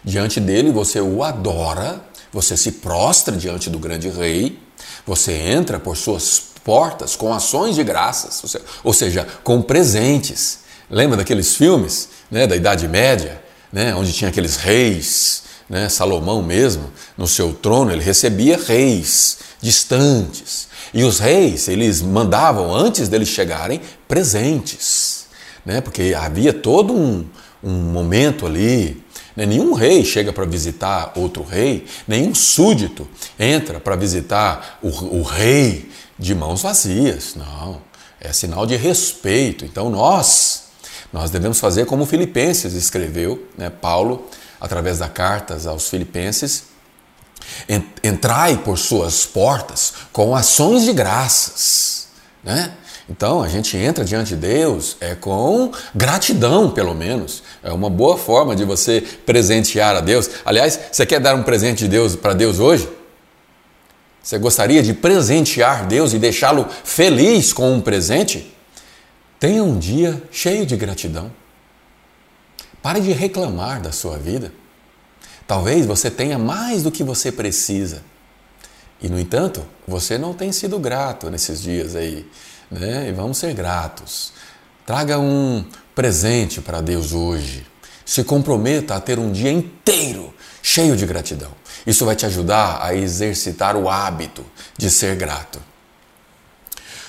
[0.03, 2.01] Diante dele, você o adora,
[2.33, 4.57] você se prostra diante do grande rei,
[5.05, 10.61] você entra por suas portas com ações de graças, ou seja, com presentes.
[10.89, 13.39] Lembra daqueles filmes né, da Idade Média,
[13.71, 20.67] né, onde tinha aqueles reis né, Salomão mesmo, no seu trono, ele recebia reis distantes.
[20.91, 25.25] E os reis, eles mandavam, antes deles chegarem, presentes.
[25.63, 27.25] Né, porque havia todo um,
[27.65, 29.03] um momento ali.
[29.35, 33.05] Né, nenhum rei chega para visitar outro rei, nenhum súdito
[33.37, 37.35] entra para visitar o, o rei de mãos vazias.
[37.35, 37.81] Não.
[38.21, 39.65] É sinal de respeito.
[39.65, 40.65] Então nós,
[41.11, 44.25] nós devemos fazer como Filipenses escreveu, né, Paulo
[44.59, 46.63] através das cartas aos Filipenses,
[48.03, 52.07] entrai por suas portas com ações de graças,
[52.43, 52.71] né?
[53.09, 57.43] Então a gente entra diante de Deus é com gratidão, pelo menos.
[57.61, 60.29] É uma boa forma de você presentear a Deus.
[60.43, 62.89] Aliás, você quer dar um presente de Deus para Deus hoje?
[64.23, 68.51] Você gostaria de presentear Deus e deixá-lo feliz com um presente?
[69.39, 71.31] Tenha um dia cheio de gratidão.
[72.81, 74.51] Pare de reclamar da sua vida.
[75.45, 78.01] Talvez você tenha mais do que você precisa.
[78.99, 82.27] E, no entanto, você não tem sido grato nesses dias aí.
[82.69, 83.09] Né?
[83.09, 84.33] E vamos ser gratos.
[84.85, 87.65] Traga um presente para Deus hoje.
[88.05, 91.51] Se comprometa a ter um dia inteiro cheio de gratidão.
[91.85, 94.45] Isso vai te ajudar a exercitar o hábito
[94.77, 95.59] de ser grato.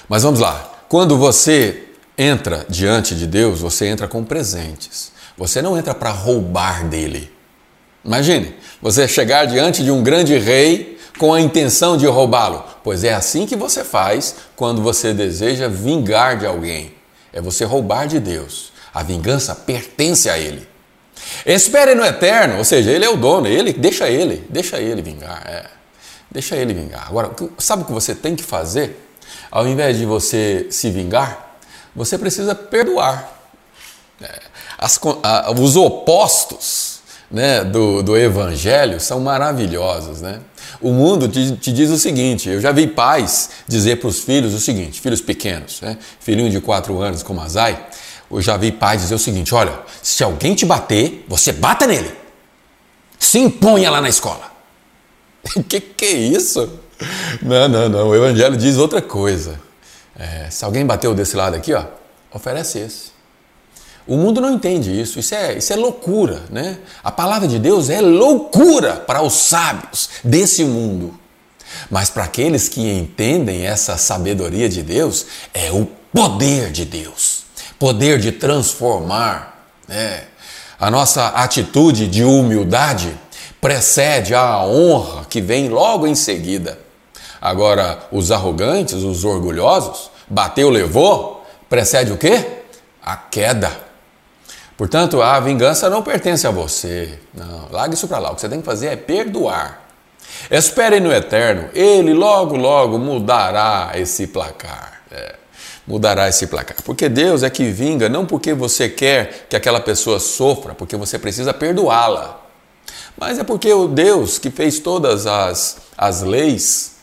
[0.09, 0.85] Mas vamos lá.
[0.89, 1.85] Quando você
[2.17, 5.13] entra diante de Deus, você entra com presentes.
[5.37, 7.31] Você não entra para roubar dele.
[8.05, 12.65] Imagine, você chegar diante de um grande rei com a intenção de roubá-lo.
[12.83, 16.95] Pois é assim que você faz quando você deseja vingar de alguém.
[17.33, 18.73] É você roubar de Deus.
[18.93, 20.67] A vingança pertence a ele.
[21.45, 25.43] Espere no eterno, ou seja, ele é o dono, ele deixa ele, deixa ele vingar,
[25.47, 25.67] é.
[26.31, 27.07] Deixa ele vingar.
[27.09, 29.09] Agora, sabe o que você tem que fazer?
[29.51, 31.59] Ao invés de você se vingar,
[31.95, 33.33] você precisa perdoar.
[34.21, 34.41] É.
[34.79, 36.86] As, a, os opostos
[37.31, 40.21] né, do, do evangelho são maravilhosos.
[40.21, 40.41] Né?
[40.81, 44.55] O mundo te, te diz o seguinte: eu já vi pais dizer para os filhos
[44.55, 47.87] o seguinte, filhos pequenos, né, filhinho de quatro anos como Azai,
[48.31, 52.13] eu já vi pais dizer o seguinte: olha, se alguém te bater, você bata nele.
[53.19, 54.53] Se imponha lá na escola.
[55.69, 56.81] que que é isso?
[57.43, 58.09] Não, não, não.
[58.09, 59.59] O Evangelho diz outra coisa.
[60.19, 61.85] É, se alguém bateu desse lado aqui, ó,
[62.33, 63.16] oferece esse.
[64.07, 66.79] O mundo não entende isso, isso é, isso é loucura, né?
[67.03, 71.19] A palavra de Deus é loucura para os sábios desse mundo.
[71.91, 77.47] Mas para aqueles que entendem essa sabedoria de Deus, é o poder de Deus
[77.79, 79.67] poder de transformar.
[79.89, 80.25] Né?
[80.79, 83.17] A nossa atitude de humildade
[83.61, 86.79] precede a honra que vem logo em seguida.
[87.41, 92.45] Agora, os arrogantes, os orgulhosos, bateu, levou, precede o quê?
[93.03, 93.86] A queda.
[94.77, 97.19] Portanto, a vingança não pertence a você.
[97.33, 98.31] Não, larga isso para lá.
[98.31, 99.87] O que você tem que fazer é perdoar.
[100.51, 105.01] Espere no eterno, ele logo, logo mudará esse placar.
[105.11, 105.37] É,
[105.87, 106.77] mudará esse placar.
[106.85, 111.19] Porque Deus é que vinga, não porque você quer que aquela pessoa sofra, porque você
[111.19, 112.43] precisa perdoá-la.
[113.17, 116.97] Mas é porque o Deus que fez todas as, as leis,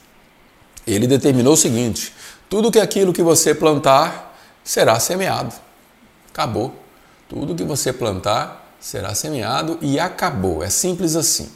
[0.86, 2.14] ele determinou o seguinte:
[2.50, 5.54] tudo que aquilo que você plantar será semeado.
[6.32, 6.83] Acabou.
[7.34, 10.64] Tudo que você plantar será semeado e acabou.
[10.64, 11.50] É simples assim.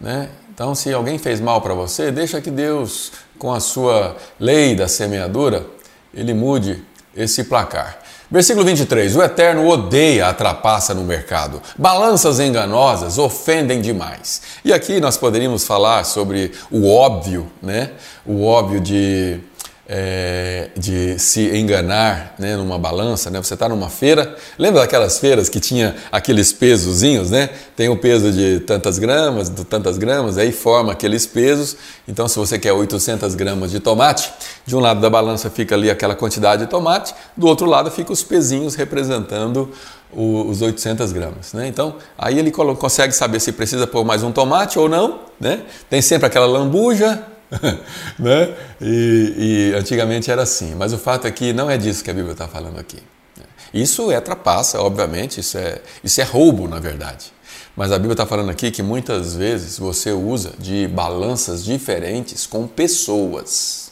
[0.00, 0.28] Né?
[0.52, 4.88] Então, se alguém fez mal para você, deixa que Deus, com a sua lei da
[4.88, 5.64] semeadura,
[6.12, 6.84] ele mude
[7.16, 8.00] esse placar.
[8.28, 11.62] Versículo 23: O Eterno odeia a trapaça no mercado.
[11.78, 14.42] Balanças enganosas ofendem demais.
[14.64, 17.92] E aqui nós poderíamos falar sobre o óbvio, né?
[18.26, 19.38] O óbvio de
[19.88, 23.42] é, de se enganar né, numa balança, né?
[23.42, 27.50] Você está numa feira, lembra daquelas feiras que tinha aqueles pesozinhos, né?
[27.76, 31.76] Tem o peso de tantas gramas, de tantas gramas, aí forma aqueles pesos.
[32.06, 34.32] Então, se você quer 800 gramas de tomate,
[34.64, 38.12] de um lado da balança fica ali aquela quantidade de tomate, do outro lado fica
[38.12, 39.70] os pezinhos representando
[40.14, 41.52] os 800 gramas.
[41.54, 41.66] Né?
[41.66, 45.20] Então, aí ele consegue saber se precisa pôr mais um tomate ou não.
[45.40, 45.62] Né?
[45.88, 47.24] Tem sempre aquela lambuja,
[48.18, 48.54] né?
[48.80, 52.14] E, e, antigamente era assim, mas o fato é que não é disso que a
[52.14, 52.98] Bíblia está falando aqui.
[53.72, 57.32] Isso é trapaça, obviamente, isso é, isso é roubo, na verdade.
[57.74, 62.66] Mas a Bíblia está falando aqui que muitas vezes você usa de balanças diferentes com
[62.66, 63.90] pessoas.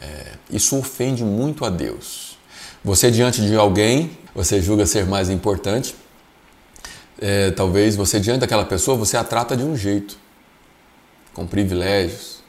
[0.00, 2.38] É, isso ofende muito a Deus.
[2.82, 5.94] Você, diante de alguém, você julga ser mais importante.
[7.20, 10.16] É, talvez você, diante daquela pessoa, você a trata de um jeito,
[11.34, 12.41] com privilégios,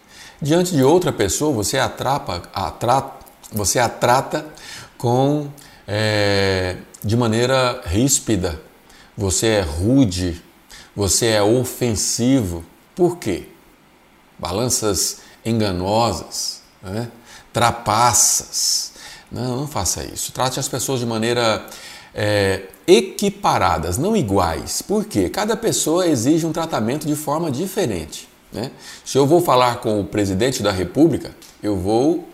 [0.43, 3.11] Diante de outra pessoa, você a, trapa, a, tra,
[3.49, 4.45] você a trata
[4.97, 5.47] com,
[5.87, 8.61] é, de maneira ríspida,
[9.15, 10.43] você é rude,
[10.93, 12.65] você é ofensivo.
[12.93, 13.47] Por quê?
[14.37, 17.09] Balanças enganosas, né?
[17.53, 18.91] trapaças.
[19.31, 20.33] Não, não faça isso.
[20.33, 21.65] Trate as pessoas de maneira
[22.13, 24.81] é, equiparadas, não iguais.
[24.81, 25.29] Por quê?
[25.29, 28.32] Cada pessoa exige um tratamento de forma diferente.
[28.53, 28.71] Né?
[29.03, 32.27] Se eu vou falar com o presidente da República, eu vou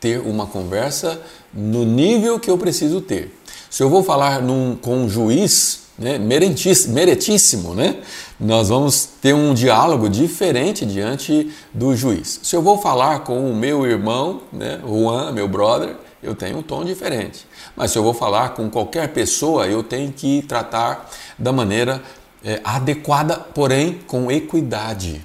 [0.00, 1.22] ter uma conversa
[1.54, 3.38] no nível que eu preciso ter.
[3.70, 8.02] Se eu vou falar num, com um juiz né, meritíssimo, né,
[8.38, 12.40] nós vamos ter um diálogo diferente diante do juiz.
[12.42, 16.62] Se eu vou falar com o meu irmão, né, Juan, meu brother, eu tenho um
[16.62, 17.46] tom diferente.
[17.76, 22.02] Mas se eu vou falar com qualquer pessoa, eu tenho que tratar da maneira
[22.44, 25.24] é, adequada, porém com equidade.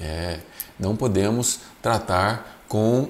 [0.00, 0.38] É,
[0.78, 3.08] não podemos tratar com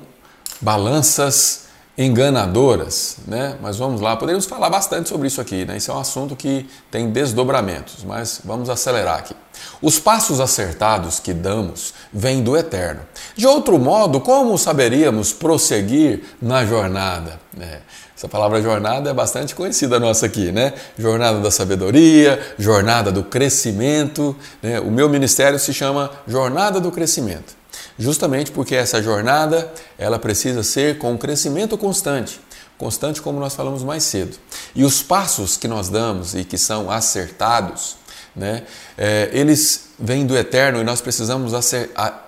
[0.60, 3.56] balanças enganadoras, né?
[3.60, 5.76] Mas vamos lá, poderíamos falar bastante sobre isso aqui, né?
[5.76, 9.34] Isso é um assunto que tem desdobramentos, mas vamos acelerar aqui.
[9.82, 13.00] Os passos acertados que damos vêm do eterno.
[13.36, 17.40] De outro modo, como saberíamos prosseguir na jornada?
[17.60, 17.80] É,
[18.18, 20.74] essa palavra jornada é bastante conhecida nossa aqui, né?
[20.98, 24.34] Jornada da sabedoria, jornada do crescimento.
[24.60, 24.80] Né?
[24.80, 27.54] O meu ministério se chama Jornada do Crescimento,
[27.96, 32.40] justamente porque essa jornada ela precisa ser com crescimento constante,
[32.76, 34.36] constante como nós falamos mais cedo.
[34.74, 37.98] E os passos que nós damos e que são acertados,
[38.34, 38.64] né?
[38.96, 41.52] É, eles vêm do eterno e nós precisamos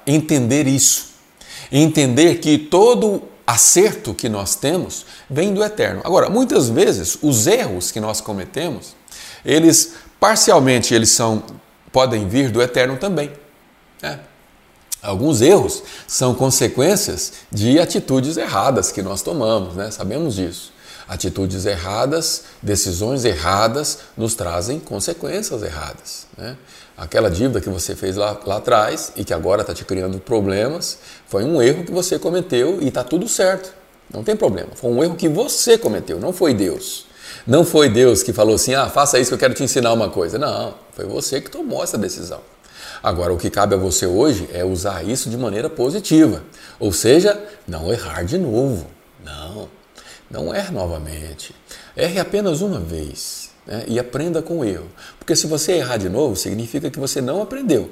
[0.07, 1.07] entender isso,
[1.73, 6.01] entender que todo acerto que nós temos vem do eterno.
[6.05, 8.95] Agora, muitas vezes os erros que nós cometemos,
[9.45, 11.43] eles parcialmente eles são
[11.91, 13.33] podem vir do eterno também.
[14.01, 14.21] Né?
[15.03, 19.91] Alguns erros são consequências de atitudes erradas que nós tomamos, né?
[19.91, 20.73] sabemos disso.
[21.09, 26.29] Atitudes erradas, decisões erradas nos trazem consequências erradas.
[26.39, 26.57] Né?
[27.01, 30.99] Aquela dívida que você fez lá, lá atrás e que agora está te criando problemas,
[31.27, 33.73] foi um erro que você cometeu e está tudo certo.
[34.13, 34.69] Não tem problema.
[34.75, 37.07] Foi um erro que você cometeu, não foi Deus.
[37.47, 40.11] Não foi Deus que falou assim: ah, faça isso que eu quero te ensinar uma
[40.11, 40.39] coisa.
[40.39, 42.41] Não, foi você que tomou essa decisão.
[43.03, 46.43] Agora, o que cabe a você hoje é usar isso de maneira positiva.
[46.79, 48.87] Ou seja, não errar de novo.
[49.25, 49.71] Não,
[50.31, 51.55] não erre novamente.
[51.97, 53.85] Erre apenas uma vez né?
[53.87, 54.87] e aprenda com o erro.
[55.19, 57.91] Porque se você errar de novo, significa que você não aprendeu.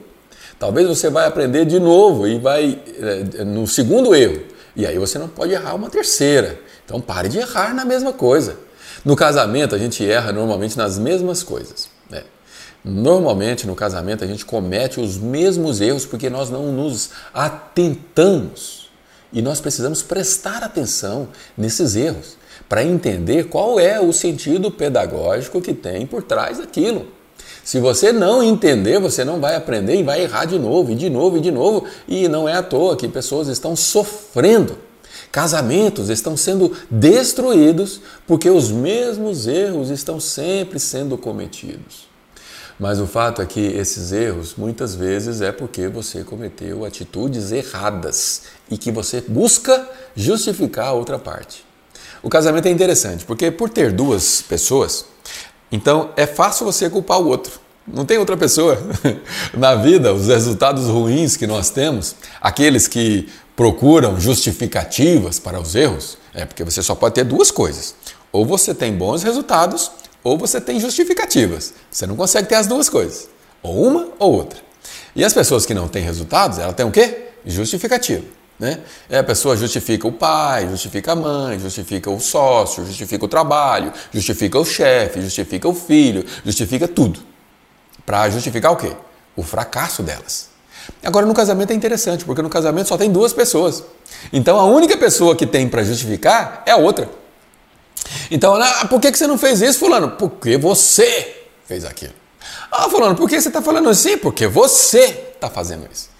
[0.58, 4.42] Talvez você vai aprender de novo e vai é, no segundo erro.
[4.74, 6.58] E aí você não pode errar uma terceira.
[6.84, 8.56] Então pare de errar na mesma coisa.
[9.04, 11.88] No casamento a gente erra normalmente nas mesmas coisas.
[12.10, 12.24] Né?
[12.84, 18.88] Normalmente no casamento a gente comete os mesmos erros porque nós não nos atentamos.
[19.32, 22.37] E nós precisamos prestar atenção nesses erros
[22.68, 27.06] para entender qual é o sentido pedagógico que tem por trás daquilo.
[27.64, 31.10] Se você não entender, você não vai aprender e vai errar de novo, e de
[31.10, 31.84] novo, e de novo.
[32.06, 34.78] E não é à toa que pessoas estão sofrendo.
[35.30, 42.08] Casamentos estão sendo destruídos porque os mesmos erros estão sempre sendo cometidos.
[42.80, 48.44] Mas o fato é que esses erros muitas vezes é porque você cometeu atitudes erradas
[48.70, 51.67] e que você busca justificar a outra parte.
[52.28, 55.06] O casamento é interessante, porque por ter duas pessoas,
[55.72, 57.58] então é fácil você culpar o outro.
[57.86, 58.78] Não tem outra pessoa.
[59.56, 66.18] Na vida, os resultados ruins que nós temos, aqueles que procuram justificativas para os erros,
[66.34, 67.94] é porque você só pode ter duas coisas:
[68.30, 69.90] Ou você tem bons resultados,
[70.22, 71.72] ou você tem justificativas.
[71.90, 73.26] Você não consegue ter as duas coisas.
[73.62, 74.60] Ou uma ou outra.
[75.16, 77.28] E as pessoas que não têm resultados, ela tem o quê?
[77.46, 78.37] Justificativa.
[78.58, 78.80] Né?
[79.08, 83.92] E a pessoa justifica o pai, justifica a mãe, justifica o sócio, justifica o trabalho,
[84.12, 87.20] justifica o chefe, justifica o filho, justifica tudo.
[88.04, 88.96] Para justificar o quê?
[89.36, 90.48] O fracasso delas.
[91.04, 93.84] Agora, no casamento é interessante, porque no casamento só tem duas pessoas.
[94.32, 97.08] Então, a única pessoa que tem para justificar é a outra.
[98.30, 100.12] Então, ah, por que você não fez isso, Fulano?
[100.12, 102.14] Porque você fez aquilo.
[102.70, 104.16] Ah, Fulano, por que você está falando assim?
[104.18, 106.10] Porque você está fazendo isso.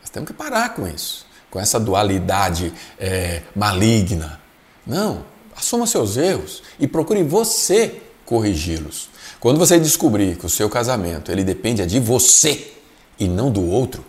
[0.00, 4.40] Nós temos que parar com isso, com essa dualidade é, maligna.
[4.86, 5.22] Não,
[5.54, 9.10] assuma seus erros e procure você corrigi-los.
[9.38, 12.72] Quando você descobrir que o seu casamento ele depende de você
[13.18, 14.02] e não do outro,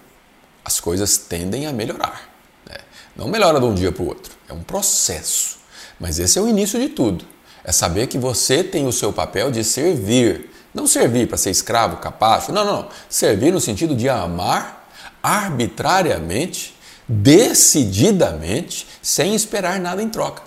[0.64, 2.30] as coisas tendem a melhorar.
[2.66, 2.78] Né?
[3.14, 5.60] Não melhora de um dia para o outro, é um processo.
[6.00, 7.26] Mas esse é o início de tudo.
[7.62, 10.50] É saber que você tem o seu papel de servir.
[10.74, 12.54] Não servir para ser escravo, capacho.
[12.54, 12.88] Não, não.
[13.10, 14.90] Servir no sentido de amar
[15.22, 16.73] arbitrariamente,
[17.08, 20.42] decididamente, sem esperar nada em troca.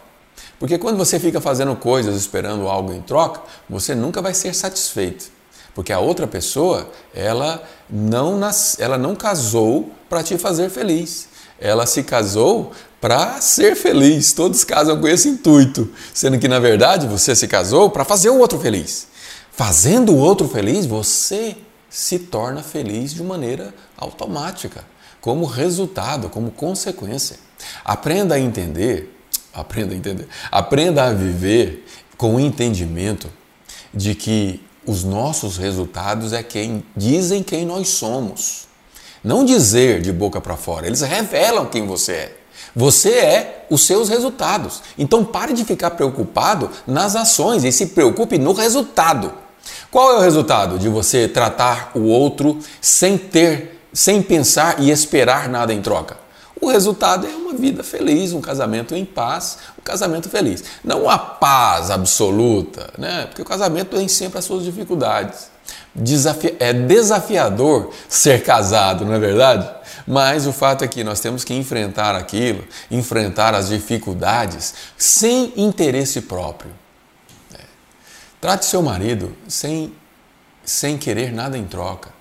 [0.59, 5.27] Porque quando você fica fazendo coisas esperando algo em troca, você nunca vai ser satisfeito.
[5.75, 11.29] Porque a outra pessoa, ela não, nas, ela não casou para te fazer feliz.
[11.61, 14.33] Ela se casou para ser feliz.
[14.33, 18.39] Todos casam com esse intuito, sendo que na verdade você se casou para fazer o
[18.39, 19.09] outro feliz.
[19.53, 21.57] Fazendo o outro feliz, você
[21.91, 24.85] se torna feliz de maneira automática,
[25.27, 27.37] como resultado, como consequência.
[27.85, 29.13] Aprenda a entender,
[29.53, 31.85] aprenda a entender, aprenda a viver
[32.17, 33.29] com o entendimento
[33.93, 38.69] de que os nossos resultados é quem dizem quem nós somos.
[39.25, 42.37] Não dizer de boca para fora, eles revelam quem você é.
[42.77, 44.81] Você é os seus resultados.
[44.97, 49.35] Então pare de ficar preocupado nas ações e se preocupe no resultado.
[49.91, 55.49] Qual é o resultado de você tratar o outro sem ter, sem pensar e esperar
[55.49, 56.19] nada em troca?
[56.61, 60.63] O resultado é uma vida feliz, um casamento em paz, um casamento feliz.
[60.85, 63.25] Não a paz absoluta, né?
[63.27, 65.51] Porque o casamento tem sempre as suas dificuldades.
[65.95, 69.67] Desafi é desafiador ser casado, não é verdade?
[70.07, 76.21] Mas o fato é que nós temos que enfrentar aquilo, enfrentar as dificuldades sem interesse
[76.21, 76.71] próprio.
[77.55, 77.61] É.
[78.43, 79.93] Trate seu marido sem,
[80.65, 82.16] sem querer nada em troca.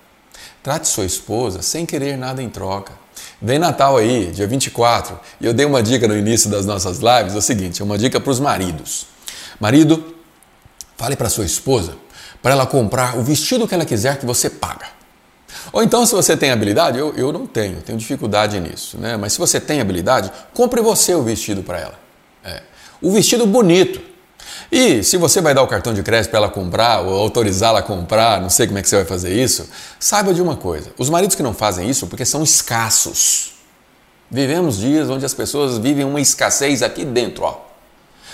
[0.66, 2.92] Trate sua esposa sem querer nada em troca.
[3.40, 7.36] Vem Natal aí, dia 24, e eu dei uma dica no início das nossas lives,
[7.36, 9.06] é o seguinte, é uma dica para os maridos.
[9.60, 10.16] Marido,
[10.96, 11.96] fale para sua esposa
[12.42, 14.88] para ela comprar o vestido que ela quiser que você paga.
[15.72, 19.16] Ou então, se você tem habilidade, eu, eu não tenho, tenho dificuldade nisso, né?
[19.16, 21.98] Mas se você tem habilidade, compre você o vestido para ela.
[22.42, 22.62] É.
[23.00, 24.00] O vestido bonito.
[24.70, 27.82] E se você vai dar o cartão de crédito para ela comprar ou autorizá-la a
[27.82, 31.08] comprar, não sei como é que você vai fazer isso, saiba de uma coisa: os
[31.08, 33.54] maridos que não fazem isso porque são escassos.
[34.30, 37.44] Vivemos dias onde as pessoas vivem uma escassez aqui dentro.
[37.44, 37.60] Ó.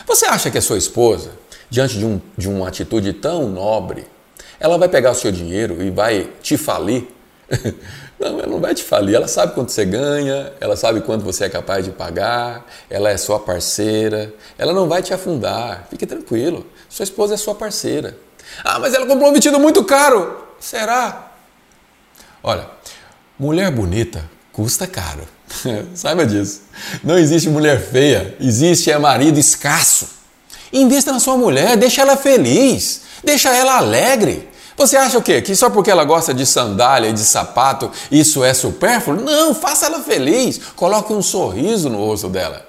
[0.07, 1.33] Você acha que a sua esposa,
[1.68, 4.07] diante de, um, de uma atitude tão nobre,
[4.59, 7.09] ela vai pegar o seu dinheiro e vai te falir?
[8.23, 9.16] Não, ela não vai te falir.
[9.16, 13.16] Ela sabe quanto você ganha, ela sabe quanto você é capaz de pagar, ela é
[13.16, 14.33] sua parceira.
[14.57, 15.89] Ela não vai te afundar.
[15.91, 16.64] Fique tranquilo.
[16.89, 18.16] Sua esposa é sua parceira.
[18.62, 20.37] Ah, mas ela comprou um vestido muito caro.
[20.61, 21.33] Será?
[22.45, 22.68] Olha,
[23.37, 25.27] mulher bonita custa caro.
[25.93, 26.62] Saiba disso.
[27.03, 30.09] Não existe mulher feia, existe é marido escasso.
[30.73, 34.49] Invista na sua mulher, deixa ela feliz, deixa ela alegre.
[34.83, 35.41] Você acha o quê?
[35.41, 39.16] Que só porque ela gosta de sandália e de sapato, isso é supérfluo?
[39.16, 40.61] Não, faça ela feliz.
[40.74, 42.66] Coloque um sorriso no rosto dela.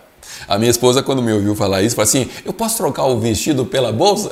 [0.47, 3.65] A minha esposa, quando me ouviu falar isso, falou assim: Eu posso trocar o vestido
[3.65, 4.29] pela bolsa?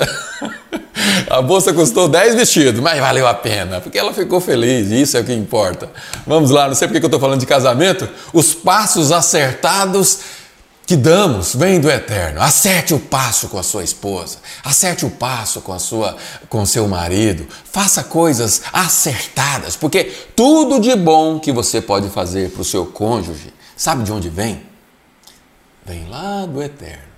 [1.28, 5.18] a bolsa custou 10 vestidos, mas valeu a pena, porque ela ficou feliz, e isso
[5.18, 5.90] é o que importa.
[6.28, 8.08] Vamos lá, não sei porque eu estou falando de casamento.
[8.32, 10.20] Os passos acertados
[10.92, 12.42] que damos vem do eterno.
[12.42, 16.18] Acerte o passo com a sua esposa, acerte o passo com a sua
[16.50, 17.48] com seu marido.
[17.64, 20.04] Faça coisas acertadas, porque
[20.36, 24.64] tudo de bom que você pode fazer para o seu cônjuge, sabe de onde vem?
[25.86, 27.14] Vem lá do eterno.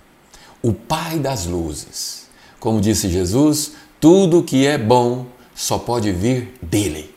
[0.61, 2.27] O Pai das luzes.
[2.59, 7.11] Como disse Jesus, tudo que é bom só pode vir dele.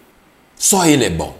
[0.56, 1.36] Só ele é bom.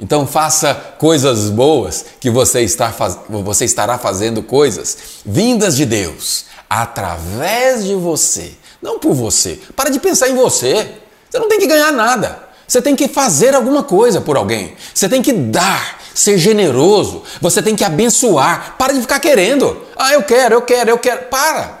[0.00, 3.18] Então faça coisas boas, que você, está faz...
[3.28, 9.60] você estará fazendo coisas vindas de Deus, através de você, não por você.
[9.76, 10.90] Para de pensar em você.
[11.28, 12.50] Você não tem que ganhar nada.
[12.66, 14.74] Você tem que fazer alguma coisa por alguém.
[14.94, 17.22] Você tem que dar, ser generoso.
[17.40, 18.76] Você tem que abençoar.
[18.78, 19.76] Para de ficar querendo.
[19.96, 21.22] Ah, eu quero, eu quero, eu quero.
[21.24, 21.80] Para.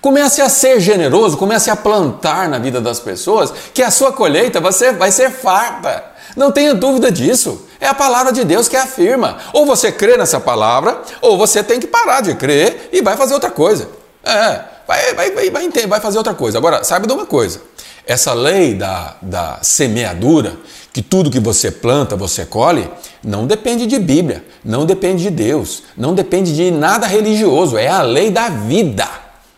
[0.00, 4.58] Comece a ser generoso, comece a plantar na vida das pessoas, que a sua colheita
[4.58, 6.09] vai ser, vai ser farta.
[6.36, 7.66] Não tenha dúvida disso.
[7.80, 9.38] É a palavra de Deus que afirma.
[9.52, 13.34] Ou você crê nessa palavra, ou você tem que parar de crer e vai fazer
[13.34, 13.88] outra coisa.
[14.24, 16.58] É, vai, vai, vai, vai, vai fazer outra coisa.
[16.58, 17.62] Agora, saiba de uma coisa:
[18.06, 20.56] essa lei da, da semeadura,
[20.92, 22.90] que tudo que você planta, você colhe,
[23.22, 28.02] não depende de Bíblia, não depende de Deus, não depende de nada religioso, é a
[28.02, 29.08] lei da vida.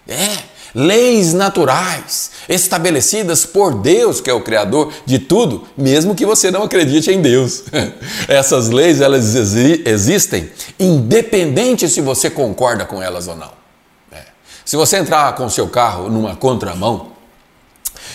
[0.07, 6.51] É leis naturais estabelecidas por Deus, que é o criador de tudo, mesmo que você
[6.51, 7.65] não acredite em Deus.
[8.29, 13.51] Essas leis elas existem independente se você concorda com elas ou não.
[14.11, 14.23] É.
[14.65, 17.13] Se você entrar com seu carro numa contramão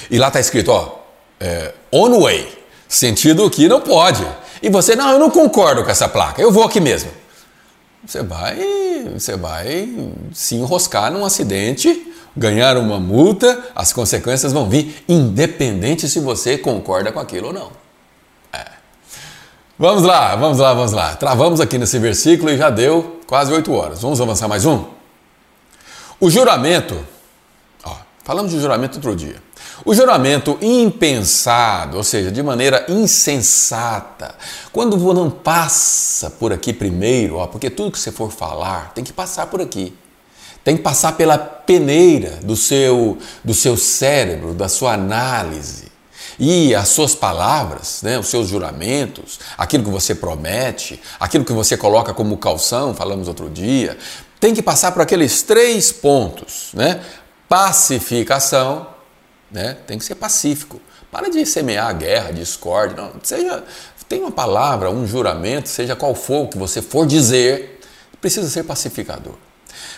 [0.10, 0.97] e lá está escrito, ó,
[1.39, 2.47] é, on way,
[2.88, 4.26] sentido que não pode,
[4.62, 7.12] e você não, eu não concordo com essa placa, eu vou aqui mesmo.
[8.05, 8.58] Você vai,
[9.14, 9.89] você vai
[10.34, 17.11] se enroscar num acidente ganhar uma multa, as consequências vão vir, independente se você concorda
[17.11, 17.71] com aquilo ou não.
[18.53, 18.65] É.
[19.77, 21.15] Vamos lá, vamos lá, vamos lá.
[21.15, 24.01] Travamos aqui nesse versículo e já deu quase oito horas.
[24.01, 24.85] Vamos avançar mais um?
[26.19, 26.97] O juramento,
[27.83, 29.41] ó, falamos de juramento outro dia.
[29.83, 34.35] O juramento impensado, ou seja, de maneira insensata,
[34.71, 39.13] quando não passa por aqui primeiro, ó, porque tudo que você for falar tem que
[39.13, 39.93] passar por aqui
[40.68, 45.86] tem que passar pela peneira do seu, do seu cérebro, da sua análise.
[46.38, 51.78] E as suas palavras, né, os seus juramentos, aquilo que você promete, aquilo que você
[51.78, 53.97] coloca como calção, falamos outro dia,
[54.41, 56.99] tem que passar por aqueles três pontos, né?
[57.47, 58.88] Pacificação,
[59.49, 59.78] né?
[59.88, 60.82] Tem que ser pacífico.
[61.09, 63.63] Para de semear guerra, discórdia, não, seja
[64.09, 67.80] tem uma palavra, um juramento, seja qual for o que você for dizer,
[68.20, 69.46] precisa ser pacificador.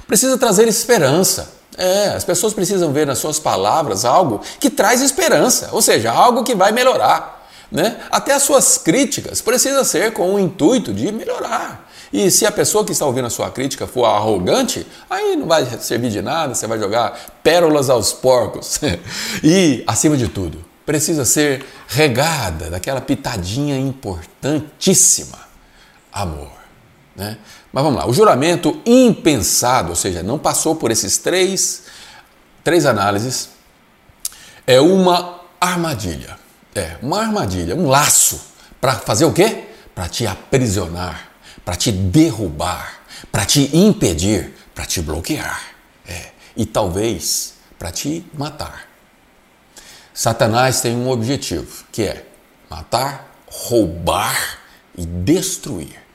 [0.07, 1.51] Precisa trazer esperança.
[1.77, 6.43] É, as pessoas precisam ver nas suas palavras algo que traz esperança, ou seja, algo
[6.43, 7.47] que vai melhorar.
[7.71, 7.97] Né?
[8.09, 11.87] Até as suas críticas precisam ser com o intuito de melhorar.
[12.11, 15.65] E se a pessoa que está ouvindo a sua crítica for arrogante, aí não vai
[15.79, 18.79] servir de nada, você vai jogar pérolas aos porcos.
[19.43, 25.37] e, acima de tudo, precisa ser regada daquela pitadinha importantíssima:
[26.11, 26.51] amor.
[27.15, 27.37] Né?
[27.72, 31.84] Mas vamos lá, o juramento impensado, ou seja, não passou por esses três,
[32.63, 33.49] três análises,
[34.65, 36.38] é uma armadilha.
[36.74, 38.39] É, uma armadilha, um laço
[38.80, 39.65] para fazer o quê?
[39.93, 41.32] Para te aprisionar,
[41.65, 43.01] para te derrubar,
[43.32, 45.61] para te impedir, para te bloquear.
[46.07, 48.88] É, e talvez para te matar.
[50.13, 52.26] Satanás tem um objetivo, que é
[52.70, 54.59] matar, roubar
[54.97, 56.09] e destruir.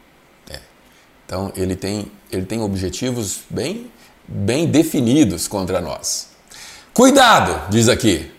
[1.27, 3.91] Então ele tem, ele tem objetivos bem,
[4.27, 6.29] bem definidos contra nós.
[6.93, 8.31] Cuidado, diz aqui.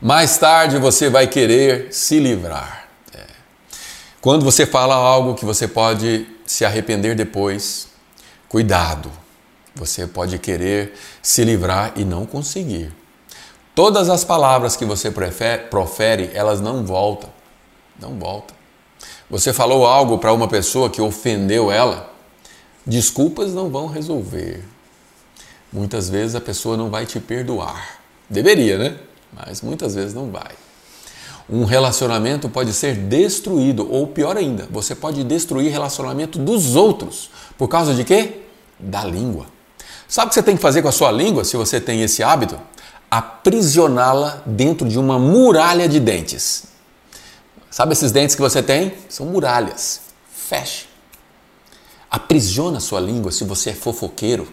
[0.00, 2.88] Mais tarde você vai querer se livrar.
[3.14, 3.24] É.
[4.20, 7.88] Quando você fala algo que você pode se arrepender depois,
[8.48, 9.10] cuidado.
[9.74, 12.92] Você pode querer se livrar e não conseguir.
[13.74, 15.12] Todas as palavras que você
[15.70, 17.30] profere, elas não voltam.
[18.00, 18.56] Não voltam.
[19.30, 22.09] Você falou algo para uma pessoa que ofendeu ela,
[22.86, 24.64] Desculpas não vão resolver.
[25.72, 28.00] Muitas vezes a pessoa não vai te perdoar.
[28.28, 28.96] Deveria, né?
[29.32, 30.50] Mas muitas vezes não vai.
[31.48, 37.30] Um relacionamento pode ser destruído, ou pior ainda, você pode destruir relacionamento dos outros.
[37.58, 38.42] Por causa de quê?
[38.78, 39.46] Da língua.
[40.08, 42.22] Sabe o que você tem que fazer com a sua língua, se você tem esse
[42.22, 42.58] hábito?
[43.10, 46.64] Aprisioná-la dentro de uma muralha de dentes.
[47.70, 48.94] Sabe esses dentes que você tem?
[49.08, 50.00] São muralhas.
[50.32, 50.89] Feche.
[52.10, 54.52] Aprisiona sua língua se você é fofoqueiro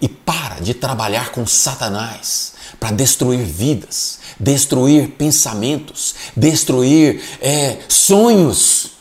[0.00, 8.92] e para de trabalhar com Satanás para destruir vidas, destruir pensamentos, destruir é, sonhos.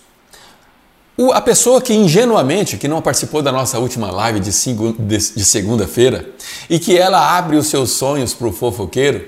[1.18, 5.45] O, a pessoa que ingenuamente, que não participou da nossa última live de, de, de
[5.45, 6.30] segunda-feira
[6.70, 9.28] e que ela abre os seus sonhos para o fofoqueiro,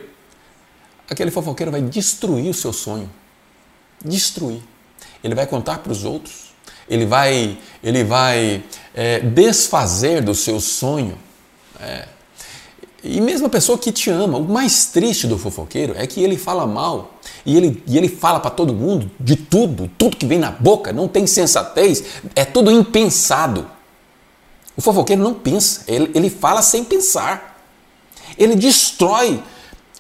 [1.10, 3.10] aquele fofoqueiro vai destruir o seu sonho.
[4.06, 4.62] Destruir.
[5.24, 6.49] Ele vai contar para os outros
[6.90, 8.64] ele vai, ele vai
[8.94, 11.18] é, desfazer do seu sonho.
[11.80, 12.08] É.
[13.04, 16.38] E mesmo a pessoa que te ama, o mais triste do fofoqueiro é que ele
[16.38, 17.14] fala mal
[17.46, 20.92] e ele, e ele fala para todo mundo de tudo, tudo que vem na boca,
[20.92, 22.04] não tem sensatez,
[22.36, 23.70] é tudo impensado.
[24.76, 27.64] O fofoqueiro não pensa, ele, ele fala sem pensar.
[28.38, 29.42] Ele destrói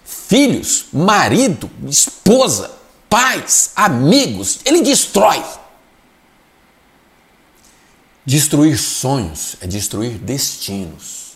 [0.03, 2.71] filhos, marido, esposa,
[3.09, 5.41] pais, amigos, ele destrói.
[8.29, 11.31] Destruir sonhos é destruir destinos.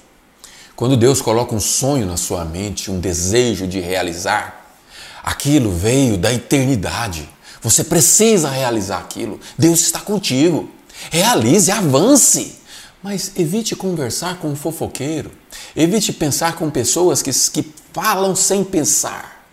[0.75, 4.77] Quando Deus coloca um sonho na sua mente, um desejo de realizar,
[5.23, 7.27] aquilo veio da eternidade.
[7.63, 9.39] Você precisa realizar aquilo.
[9.57, 10.69] Deus está contigo.
[11.09, 12.59] Realize, avance.
[13.01, 15.31] Mas evite conversar com um fofoqueiro.
[15.75, 19.43] Evite pensar com pessoas que, que falam sem pensar.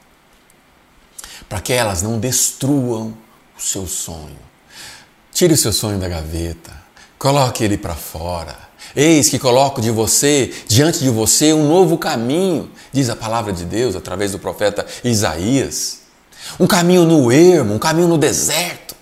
[1.49, 3.17] Para que elas não destruam
[3.59, 4.39] o seu sonho.
[5.33, 6.80] Tire o seu sonho da gaveta.
[7.21, 12.71] Coloque ele para fora Eis que coloco de você, diante de você, um novo caminho,
[12.93, 16.01] diz a palavra de Deus através do profeta Isaías.
[16.59, 18.97] Um caminho no ermo, um caminho no deserto.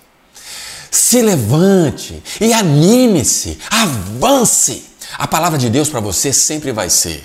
[0.91, 4.85] Se levante e anime-se, avance.
[5.17, 7.23] A palavra de Deus para você sempre vai ser: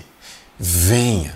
[0.59, 1.34] venha,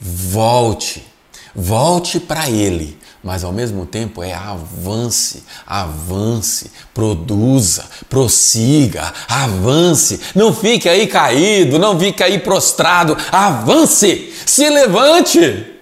[0.00, 1.06] volte,
[1.54, 10.20] volte para Ele, mas ao mesmo tempo é avance, avance, produza, prossiga, avance.
[10.34, 15.72] Não fique aí caído, não fique aí prostrado, avance, se levante.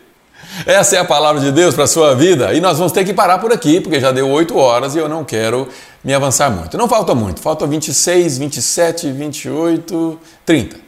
[0.64, 3.12] Essa é a palavra de Deus para a sua vida e nós vamos ter que
[3.12, 5.68] parar por aqui, porque já deu 8 horas e eu não quero
[6.02, 6.78] me avançar muito.
[6.78, 10.84] Não falta muito, falta 26, 27, 28, 30.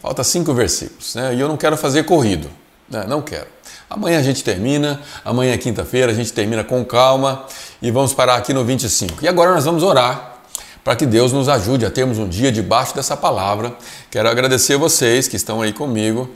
[0.00, 1.34] Falta cinco versículos, né?
[1.34, 2.50] E eu não quero fazer corrido,
[2.90, 3.06] né?
[3.08, 3.46] não quero.
[3.88, 7.46] Amanhã a gente termina, amanhã é quinta-feira, a gente termina com calma
[7.80, 9.24] e vamos parar aqui no 25.
[9.24, 10.34] E agora nós vamos orar
[10.82, 13.74] para que Deus nos ajude a termos um dia debaixo dessa palavra.
[14.10, 16.28] Quero agradecer a vocês que estão aí comigo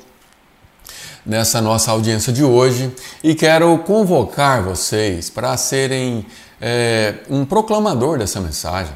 [1.25, 2.91] nessa nossa audiência de hoje
[3.23, 6.25] e quero convocar vocês para serem
[6.59, 8.95] é, um proclamador dessa mensagem.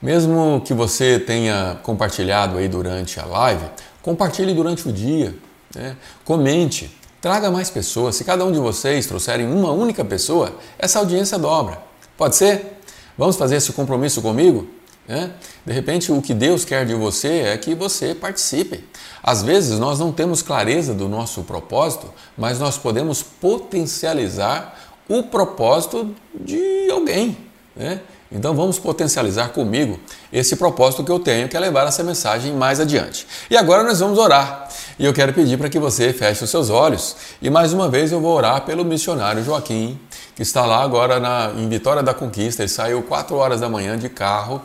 [0.00, 3.64] Mesmo que você tenha compartilhado aí durante a live,
[4.02, 5.34] compartilhe durante o dia,
[5.74, 5.96] né?
[6.24, 6.94] comente,
[7.24, 8.16] Traga mais pessoas.
[8.16, 11.78] Se cada um de vocês trouxerem uma única pessoa, essa audiência dobra.
[12.18, 12.78] Pode ser?
[13.16, 14.68] Vamos fazer esse compromisso comigo?
[15.08, 15.30] É?
[15.64, 18.84] De repente, o que Deus quer de você é que você participe.
[19.22, 26.14] Às vezes, nós não temos clareza do nosso propósito, mas nós podemos potencializar o propósito
[26.34, 27.38] de alguém.
[27.74, 28.02] Né?
[28.30, 29.98] Então vamos potencializar comigo
[30.32, 33.26] esse propósito que eu tenho, que é levar essa mensagem mais adiante.
[33.48, 34.68] E agora nós vamos orar.
[34.98, 37.16] E eu quero pedir para que você feche os seus olhos.
[37.42, 39.98] E mais uma vez eu vou orar pelo missionário Joaquim,
[40.36, 42.62] que está lá agora na, em Vitória da Conquista.
[42.62, 44.62] Ele saiu 4 horas da manhã de carro.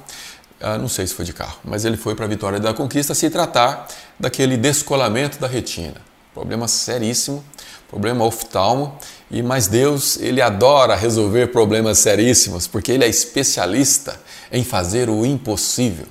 [0.62, 3.16] Ah, não sei se foi de carro, mas ele foi para a Vitória da Conquista
[3.16, 3.88] se tratar
[4.20, 5.96] daquele descolamento da retina.
[6.34, 7.44] Problema seríssimo,
[7.90, 8.98] problema oftalmo.
[9.32, 14.20] E mas Deus, ele adora resolver problemas seríssimos, porque ele é especialista
[14.52, 16.06] em fazer o impossível.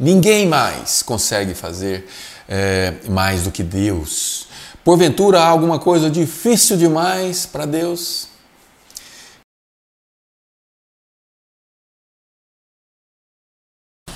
[0.00, 2.06] Ninguém mais consegue fazer
[2.48, 4.46] é, mais do que Deus.
[4.82, 8.28] Porventura há alguma coisa difícil demais para Deus?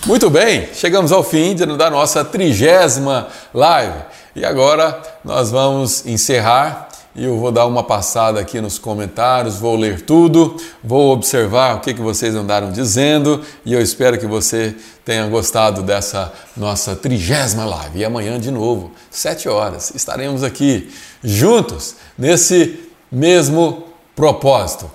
[0.07, 4.03] Muito bem, chegamos ao fim da nossa trigésima live
[4.35, 9.77] e agora nós vamos encerrar e eu vou dar uma passada aqui nos comentários, vou
[9.77, 14.75] ler tudo, vou observar o que, que vocês andaram dizendo e eu espero que você
[15.05, 17.99] tenha gostado dessa nossa trigésima live.
[17.99, 20.91] E amanhã, de novo, sete horas, estaremos aqui
[21.23, 23.85] juntos nesse mesmo
[24.17, 24.91] propósito.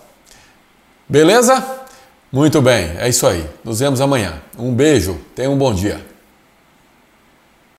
[1.07, 1.63] Beleza?
[2.32, 3.47] Muito bem, é isso aí.
[3.63, 4.41] Nos vemos amanhã.
[4.57, 6.16] Um beijo, tenha um bom dia.